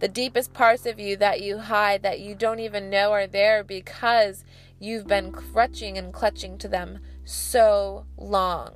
The 0.00 0.08
deepest 0.08 0.52
parts 0.52 0.86
of 0.86 1.00
you 1.00 1.16
that 1.16 1.40
you 1.40 1.58
hide 1.58 2.02
that 2.02 2.20
you 2.20 2.34
don't 2.34 2.60
even 2.60 2.88
know 2.88 3.10
are 3.12 3.26
there 3.26 3.64
because 3.64 4.44
you've 4.78 5.08
been 5.08 5.32
crutching 5.32 5.98
and 5.98 6.12
clutching 6.12 6.56
to 6.58 6.68
them 6.68 7.00
so 7.24 8.06
long? 8.16 8.72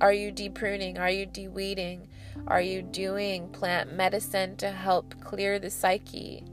Are 0.00 0.12
you 0.12 0.30
depruning? 0.30 0.98
Are 0.98 1.10
you 1.10 1.26
deweeding? 1.26 2.06
Are 2.46 2.60
you 2.60 2.82
doing 2.82 3.48
plant 3.48 3.92
medicine 3.92 4.56
to 4.56 4.70
help 4.70 5.14
clear 5.20 5.58
the 5.58 5.70
psyche, 5.70 6.44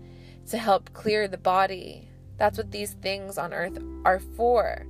to 0.50 0.58
help 0.58 0.94
clear 0.94 1.28
the 1.28 1.38
body? 1.38 2.10
That's 2.38 2.58
what 2.58 2.72
these 2.72 2.94
things 2.94 3.38
on 3.38 3.54
earth 3.54 3.78
are 4.06 4.20
for. 4.20 4.86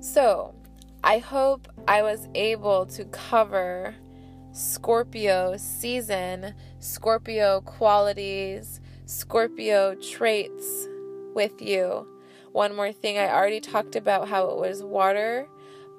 So, 0.00 0.54
I 1.02 1.18
hope 1.18 1.68
I 1.88 2.02
was 2.02 2.28
able 2.34 2.86
to 2.86 3.04
cover 3.06 3.94
Scorpio 4.52 5.56
season, 5.56 6.54
Scorpio 6.78 7.60
qualities, 7.62 8.80
Scorpio 9.06 9.94
traits 9.96 10.86
with 11.34 11.60
you. 11.60 12.06
One 12.52 12.76
more 12.76 12.92
thing 12.92 13.18
I 13.18 13.28
already 13.30 13.60
talked 13.60 13.96
about 13.96 14.28
how 14.28 14.48
it 14.50 14.56
was 14.56 14.82
water, 14.82 15.48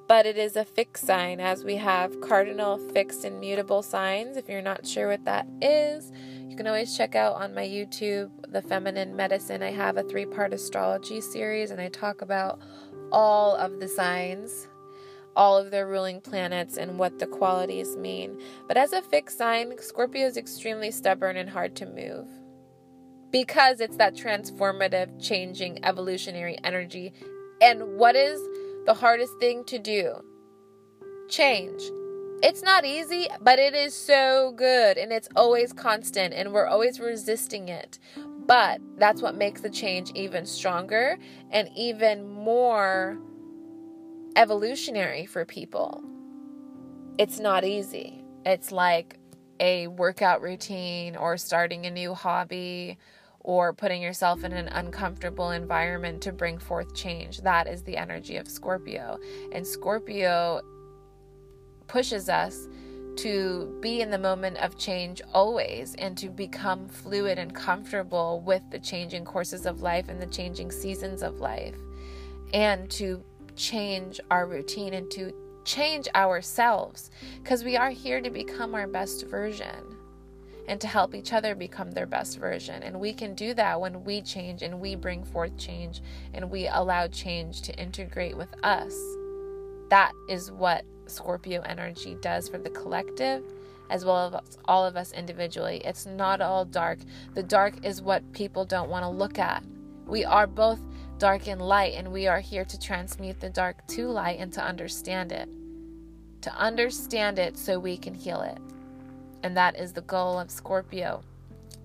but 0.07 0.25
it 0.25 0.37
is 0.37 0.55
a 0.55 0.65
fixed 0.65 1.05
sign 1.05 1.39
as 1.39 1.63
we 1.63 1.75
have 1.77 2.21
cardinal, 2.21 2.77
fixed, 2.77 3.25
and 3.25 3.39
mutable 3.39 3.81
signs. 3.81 4.37
If 4.37 4.47
you're 4.49 4.61
not 4.61 4.85
sure 4.85 5.09
what 5.09 5.25
that 5.25 5.47
is, 5.61 6.11
you 6.47 6.55
can 6.55 6.67
always 6.67 6.95
check 6.95 7.15
out 7.15 7.35
on 7.35 7.55
my 7.55 7.65
YouTube, 7.65 8.29
The 8.51 8.61
Feminine 8.61 9.15
Medicine. 9.15 9.63
I 9.63 9.71
have 9.71 9.97
a 9.97 10.03
three 10.03 10.25
part 10.25 10.53
astrology 10.53 11.21
series 11.21 11.71
and 11.71 11.81
I 11.81 11.89
talk 11.89 12.21
about 12.21 12.59
all 13.11 13.55
of 13.55 13.79
the 13.79 13.87
signs 13.87 14.67
all 15.35 15.57
of 15.57 15.71
their 15.71 15.87
ruling 15.87 16.21
planets 16.21 16.77
and 16.77 16.97
what 16.97 17.19
the 17.19 17.27
qualities 17.27 17.97
mean. 17.97 18.39
But 18.67 18.77
as 18.77 18.93
a 18.93 19.01
fixed 19.01 19.37
sign, 19.37 19.73
Scorpio 19.79 20.25
is 20.25 20.37
extremely 20.37 20.91
stubborn 20.91 21.37
and 21.37 21.49
hard 21.49 21.75
to 21.77 21.85
move 21.85 22.27
because 23.31 23.81
it's 23.81 23.97
that 23.97 24.15
transformative, 24.15 25.21
changing, 25.21 25.83
evolutionary 25.83 26.57
energy. 26.63 27.13
And 27.61 27.97
what 27.97 28.15
is 28.15 28.39
the 28.85 28.93
hardest 28.93 29.33
thing 29.39 29.63
to 29.65 29.79
do? 29.79 30.15
Change. 31.29 31.81
It's 32.43 32.61
not 32.61 32.85
easy, 32.85 33.27
but 33.41 33.59
it 33.59 33.73
is 33.73 33.93
so 33.93 34.53
good 34.55 34.97
and 34.97 35.11
it's 35.11 35.29
always 35.35 35.73
constant 35.73 36.33
and 36.33 36.53
we're 36.53 36.67
always 36.67 36.99
resisting 36.99 37.69
it. 37.69 37.97
But 38.45 38.79
that's 38.97 39.21
what 39.21 39.35
makes 39.35 39.61
the 39.61 39.69
change 39.69 40.11
even 40.13 40.45
stronger 40.45 41.17
and 41.49 41.69
even 41.75 42.27
more 42.27 43.17
evolutionary 44.35 45.25
for 45.25 45.45
people. 45.45 46.03
It's 47.17 47.39
not 47.39 47.63
easy. 47.63 48.23
It's 48.45 48.71
like 48.71 49.17
a 49.59 49.87
workout 49.87 50.41
routine 50.41 51.15
or 51.15 51.37
starting 51.37 51.85
a 51.85 51.89
new 51.89 52.13
hobby 52.13 52.97
or 53.45 53.73
putting 53.73 54.01
yourself 54.01 54.43
in 54.43 54.51
an 54.51 54.67
uncomfortable 54.69 55.51
environment 55.51 56.19
to 56.19 56.31
bring 56.31 56.57
forth 56.57 56.95
change. 56.95 57.41
That 57.41 57.67
is 57.67 57.83
the 57.83 57.95
energy 57.95 58.37
of 58.37 58.47
Scorpio. 58.47 59.19
And 59.51 59.65
Scorpio 59.65 60.61
pushes 61.85 62.27
us 62.27 62.67
to 63.17 63.77
be 63.81 64.01
in 64.01 64.09
the 64.09 64.17
moment 64.17 64.57
of 64.57 64.79
change 64.79 65.21
always 65.31 65.93
and 65.99 66.17
to 66.17 66.29
become 66.29 66.89
fluid 66.89 67.37
and 67.37 67.53
comfortable 67.53 68.41
with 68.41 68.63
the 68.71 68.79
changing 68.79 69.25
courses 69.25 69.67
of 69.67 69.83
life 69.83 70.09
and 70.09 70.19
the 70.19 70.25
changing 70.25 70.71
seasons 70.71 71.21
of 71.21 71.39
life 71.39 71.77
and 72.51 72.89
to 72.89 73.23
change 73.55 74.19
our 74.31 74.47
routine 74.47 74.95
and 74.95 75.11
to 75.11 75.31
change 75.65 76.07
ourselves 76.15 77.11
because 77.43 77.63
we 77.63 77.77
are 77.77 77.91
here 77.91 78.21
to 78.21 78.31
become 78.31 78.73
our 78.73 78.87
best 78.87 79.27
version 79.27 79.94
and 80.67 80.81
to 80.81 80.87
help 80.87 81.13
each 81.13 81.33
other 81.33 81.55
become 81.55 81.91
their 81.91 82.05
best 82.05 82.39
version. 82.39 82.83
And 82.83 82.99
we 82.99 83.13
can 83.13 83.35
do 83.35 83.53
that 83.53 83.79
when 83.79 84.03
we 84.03 84.21
change 84.21 84.61
and 84.61 84.79
we 84.79 84.95
bring 84.95 85.23
forth 85.23 85.57
change 85.57 86.01
and 86.33 86.49
we 86.49 86.67
allow 86.67 87.07
change 87.07 87.61
to 87.63 87.75
integrate 87.79 88.35
with 88.35 88.53
us. 88.63 88.93
That 89.89 90.11
is 90.27 90.51
what 90.51 90.85
Scorpio 91.07 91.61
energy 91.61 92.17
does 92.21 92.49
for 92.49 92.57
the 92.57 92.71
collective 92.71 93.43
as 93.89 94.05
well 94.05 94.35
as 94.35 94.57
all 94.65 94.85
of 94.85 94.95
us 94.95 95.11
individually. 95.11 95.81
It's 95.85 96.05
not 96.05 96.41
all 96.41 96.65
dark. 96.65 96.99
The 97.33 97.43
dark 97.43 97.85
is 97.85 98.01
what 98.01 98.31
people 98.33 98.65
don't 98.65 98.89
want 98.89 99.03
to 99.03 99.09
look 99.09 99.39
at. 99.39 99.63
We 100.07 100.25
are 100.25 100.47
both 100.47 100.79
dark 101.17 101.47
and 101.47 101.61
light, 101.61 101.93
and 101.93 102.11
we 102.11 102.27
are 102.27 102.39
here 102.39 102.65
to 102.65 102.79
transmute 102.79 103.39
the 103.39 103.49
dark 103.49 103.85
to 103.87 104.07
light 104.07 104.39
and 104.39 104.51
to 104.53 104.63
understand 104.63 105.31
it. 105.31 105.49
To 106.41 106.53
understand 106.55 107.39
it 107.39 107.57
so 107.57 107.79
we 107.79 107.97
can 107.97 108.13
heal 108.13 108.41
it. 108.41 108.57
And 109.45 109.55
that 109.57 109.79
is 109.79 109.93
the 109.93 110.01
goal 110.01 110.39
of 110.39 110.49
Scorpio. 110.49 111.21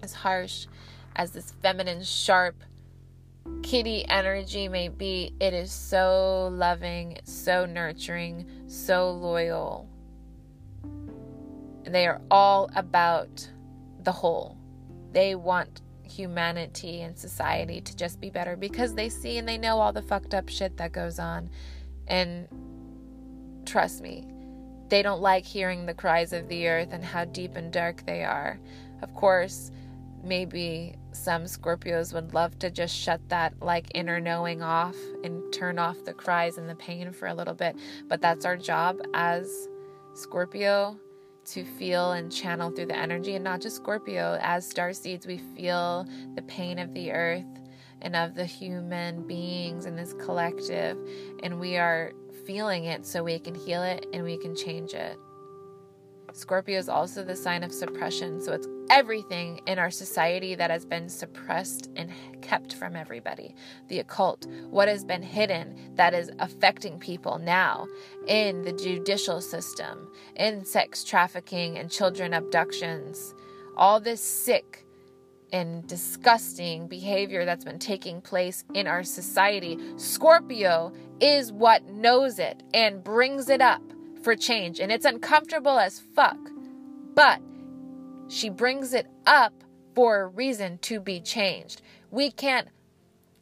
As 0.03 0.15
harsh 0.15 0.67
as 1.15 1.33
this 1.33 1.53
feminine, 1.61 2.03
sharp, 2.03 2.55
kitty 3.63 4.09
energy 4.09 4.67
may 4.67 4.89
be, 4.89 5.35
it 5.41 5.53
is 5.53 5.71
so 5.71 6.49
loving, 6.55 7.19
so 7.25 7.67
nurturing, 7.67 8.47
so 8.67 9.11
loyal. 9.11 9.87
They 11.85 12.07
are 12.07 12.23
all 12.31 12.71
about 12.75 13.47
the 14.05 14.13
whole. 14.13 14.57
They 15.13 15.35
want 15.35 15.83
humanity 16.03 17.03
and 17.03 17.19
society 17.19 17.83
to 17.83 17.95
just 17.95 18.23
be 18.23 18.31
better 18.31 18.57
because 18.57 18.95
they 18.95 19.11
see 19.11 19.37
and 19.37 19.47
they 19.47 19.59
know 19.59 19.81
all 19.81 19.93
the 19.93 20.01
fucked 20.01 20.33
up 20.33 20.49
shit 20.49 20.79
that 20.79 20.93
goes 20.93 21.19
on. 21.19 21.51
And 22.09 22.49
trust 23.67 24.01
me, 24.01 24.27
they 24.91 25.03
don't 25.03 25.23
like 25.23 25.47
hearing 25.47 25.87
the 25.87 25.95
cries 25.95 26.33
of 26.33 26.49
the 26.49 26.69
earth 26.69 26.89
and 26.93 27.05
how 27.05 27.25
deep 27.25 27.57
and 27.57 27.73
dark 27.73 28.05
they 28.07 28.25
are. 28.25 28.59
Of 29.03 29.15
course, 29.15 29.71
maybe 30.23 30.97
some 31.13 31.45
Scorpios 31.45 32.13
would 32.13 32.35
love 32.35 32.59
to 32.59 32.71
just 32.71 32.95
shut 32.95 33.21
that 33.29 33.55
like 33.61 33.87
inner 33.95 34.21
knowing 34.21 34.63
off 34.63 34.97
and 35.25 35.53
turn 35.53 35.79
off 35.79 36.05
the 36.05 36.13
cries 36.13 36.59
and 36.59 36.69
the 36.69 36.75
pain 36.75 37.13
for 37.13 37.29
a 37.29 37.35
little 37.35 37.55
bit, 37.55 37.77
but 38.09 38.21
that's 38.21 38.45
our 38.45 38.57
job 38.57 38.99
as 39.15 39.69
Scorpio 40.15 40.99
to 41.47 41.65
feel 41.65 42.13
and 42.13 42.31
channel 42.31 42.71
through 42.71 42.87
the 42.87 42.97
energy, 42.97 43.35
and 43.35 43.45
not 43.45 43.61
just 43.61 43.77
Scorpio. 43.77 44.39
As 44.43 44.69
star 44.69 44.93
seeds, 44.93 45.27
we 45.27 45.39
feel 45.57 46.07
the 46.35 46.43
pain 46.43 46.79
of 46.79 46.93
the 46.93 47.13
earth 47.13 47.45
and 48.03 48.15
of 48.15 48.35
the 48.35 48.45
human 48.45 49.27
beings 49.27 49.87
in 49.87 49.97
this 49.97 50.13
collective, 50.15 50.99
and 51.43 51.59
we 51.59 51.77
are 51.77 52.13
feeling 52.51 52.87
it 52.87 53.07
so 53.07 53.23
we 53.23 53.39
can 53.39 53.55
heal 53.55 53.81
it 53.81 54.07
and 54.13 54.25
we 54.25 54.37
can 54.37 54.57
change 54.57 54.93
it. 54.93 55.17
Scorpio 56.33 56.81
is 56.81 56.89
also 56.89 57.23
the 57.23 57.37
sign 57.37 57.63
of 57.63 57.73
suppression, 57.73 58.43
so 58.43 58.53
it's 58.53 58.67
everything 58.91 59.61
in 59.69 59.79
our 59.79 59.91
society 59.91 60.57
that 60.57 60.69
has 60.69 60.85
been 60.85 61.09
suppressed 61.09 61.91
and 61.95 62.11
kept 62.43 62.75
from 62.75 62.97
everybody. 62.97 63.55
The 63.87 64.01
occult, 64.01 64.47
what 64.69 64.89
has 64.89 65.05
been 65.05 65.23
hidden 65.23 65.77
that 65.95 66.13
is 66.13 66.33
affecting 66.41 66.99
people 66.99 67.39
now 67.39 67.87
in 68.27 68.63
the 68.63 68.73
judicial 68.73 69.41
system, 69.41 70.11
in 70.35 70.65
sex 70.65 71.05
trafficking 71.05 71.79
and 71.79 71.89
children 71.89 72.35
abductions, 72.35 73.33
all 73.77 74.01
this 74.01 74.21
sick 74.21 74.85
and 75.53 75.87
disgusting 75.87 76.89
behavior 76.89 77.45
that's 77.45 77.65
been 77.65 77.79
taking 77.79 78.21
place 78.21 78.65
in 78.75 78.87
our 78.87 79.05
society. 79.05 79.79
Scorpio 79.97 80.93
is 81.21 81.53
what 81.53 81.85
knows 81.85 82.39
it 82.39 82.63
and 82.73 83.05
brings 83.05 83.49
it 83.49 83.61
up 83.61 83.83
for 84.23 84.37
change. 84.37 84.81
And 84.81 84.91
it's 84.91 85.05
uncomfortable 85.05 85.79
as 85.79 86.01
fuck. 86.15 86.39
But 87.15 87.41
she 88.29 88.49
brings 88.49 88.95
it 88.95 89.07
up 89.27 89.53
for 89.95 90.21
a 90.21 90.27
reason 90.27 90.79
to 90.79 91.01
be 91.01 91.21
changed. 91.21 91.83
We 92.11 92.31
can't 92.31 92.69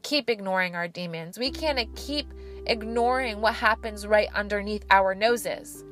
keep 0.02 0.30
ignoring 0.30 0.74
our 0.74 0.88
demons. 0.88 1.38
We 1.38 1.50
can't 1.50 1.94
keep 1.96 2.32
ignoring 2.66 3.40
what 3.40 3.54
happens 3.54 4.06
right 4.06 4.28
underneath 4.34 4.84
our 4.90 5.14
noses. 5.14 5.84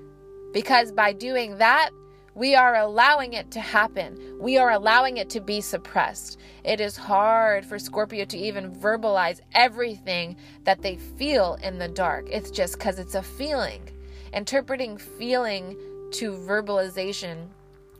Because 0.52 0.92
by 0.92 1.12
doing 1.12 1.58
that, 1.58 1.90
we 2.36 2.54
are 2.54 2.76
allowing 2.76 3.32
it 3.32 3.50
to 3.52 3.60
happen. 3.60 4.36
We 4.38 4.58
are 4.58 4.72
allowing 4.72 5.16
it 5.16 5.30
to 5.30 5.40
be 5.40 5.62
suppressed. 5.62 6.38
It 6.64 6.82
is 6.82 6.94
hard 6.94 7.64
for 7.64 7.78
Scorpio 7.78 8.26
to 8.26 8.36
even 8.36 8.74
verbalize 8.74 9.40
everything 9.54 10.36
that 10.64 10.82
they 10.82 10.96
feel 10.96 11.58
in 11.62 11.78
the 11.78 11.88
dark. 11.88 12.28
It's 12.30 12.50
just 12.50 12.74
because 12.74 12.98
it's 12.98 13.14
a 13.14 13.22
feeling. 13.22 13.88
Interpreting 14.34 14.98
feeling 14.98 15.78
to 16.12 16.32
verbalization 16.32 17.46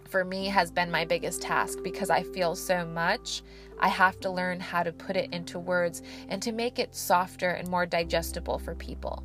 for 0.05 0.23
me 0.23 0.49
has 0.49 0.71
been 0.71 0.91
my 0.91 1.07
biggest 1.07 1.41
task 1.41 1.79
because 1.83 2.11
I 2.11 2.23
feel 2.23 2.55
so 2.55 2.85
much. 2.85 3.43
I 3.79 3.89
have 3.89 4.21
to 4.21 4.31
learn 4.31 4.61
how 4.61 4.83
to 4.83 4.93
put 4.93 5.17
it 5.17 5.33
into 5.33 5.59
words 5.59 6.03
and 6.29 6.43
to 6.43 6.53
make 6.53 6.79
it 6.79 6.95
softer 6.95 7.49
and 7.49 7.69
more 7.69 7.87
digestible 7.87 8.59
for 8.59 8.75
people. 8.75 9.23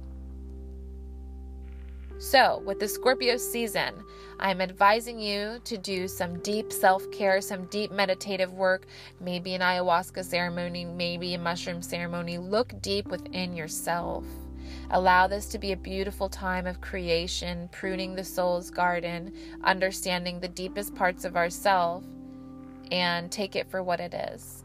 So, 2.22 2.62
with 2.68 2.80
the 2.80 2.88
Scorpio 2.88 3.36
season, 3.36 3.96
I'm 4.40 4.62
advising 4.62 5.20
you 5.20 5.60
to 5.64 5.76
do 5.76 6.08
some 6.08 6.38
deep 6.42 6.72
self 6.72 7.10
care, 7.10 7.42
some 7.42 7.66
deep 7.66 7.92
meditative 7.92 8.54
work, 8.54 8.86
maybe 9.20 9.56
an 9.56 9.62
ayahuasca 9.62 10.24
ceremony, 10.24 10.86
maybe 10.86 11.34
a 11.34 11.40
mushroom 11.40 11.82
ceremony. 11.82 12.38
Look 12.38 12.80
deep 12.80 13.08
within 13.08 13.56
yourself. 13.56 14.24
Allow 14.92 15.26
this 15.26 15.48
to 15.48 15.58
be 15.58 15.72
a 15.72 15.76
beautiful 15.78 16.30
time 16.30 16.68
of 16.68 16.80
creation, 16.80 17.68
pruning 17.72 18.14
the 18.14 18.24
soul's 18.24 18.70
garden, 18.70 19.34
understanding 19.64 20.40
the 20.40 20.48
deepest 20.48 20.94
parts 20.94 21.26
of 21.26 21.36
ourself, 21.36 22.04
and 22.92 23.32
take 23.32 23.56
it 23.56 23.68
for 23.72 23.82
what 23.82 24.00
it 24.00 24.14
is. 24.14 24.64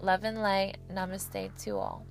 Love 0.00 0.24
and 0.24 0.42
light. 0.42 0.78
Namaste 0.92 1.56
to 1.62 1.76
all. 1.76 2.04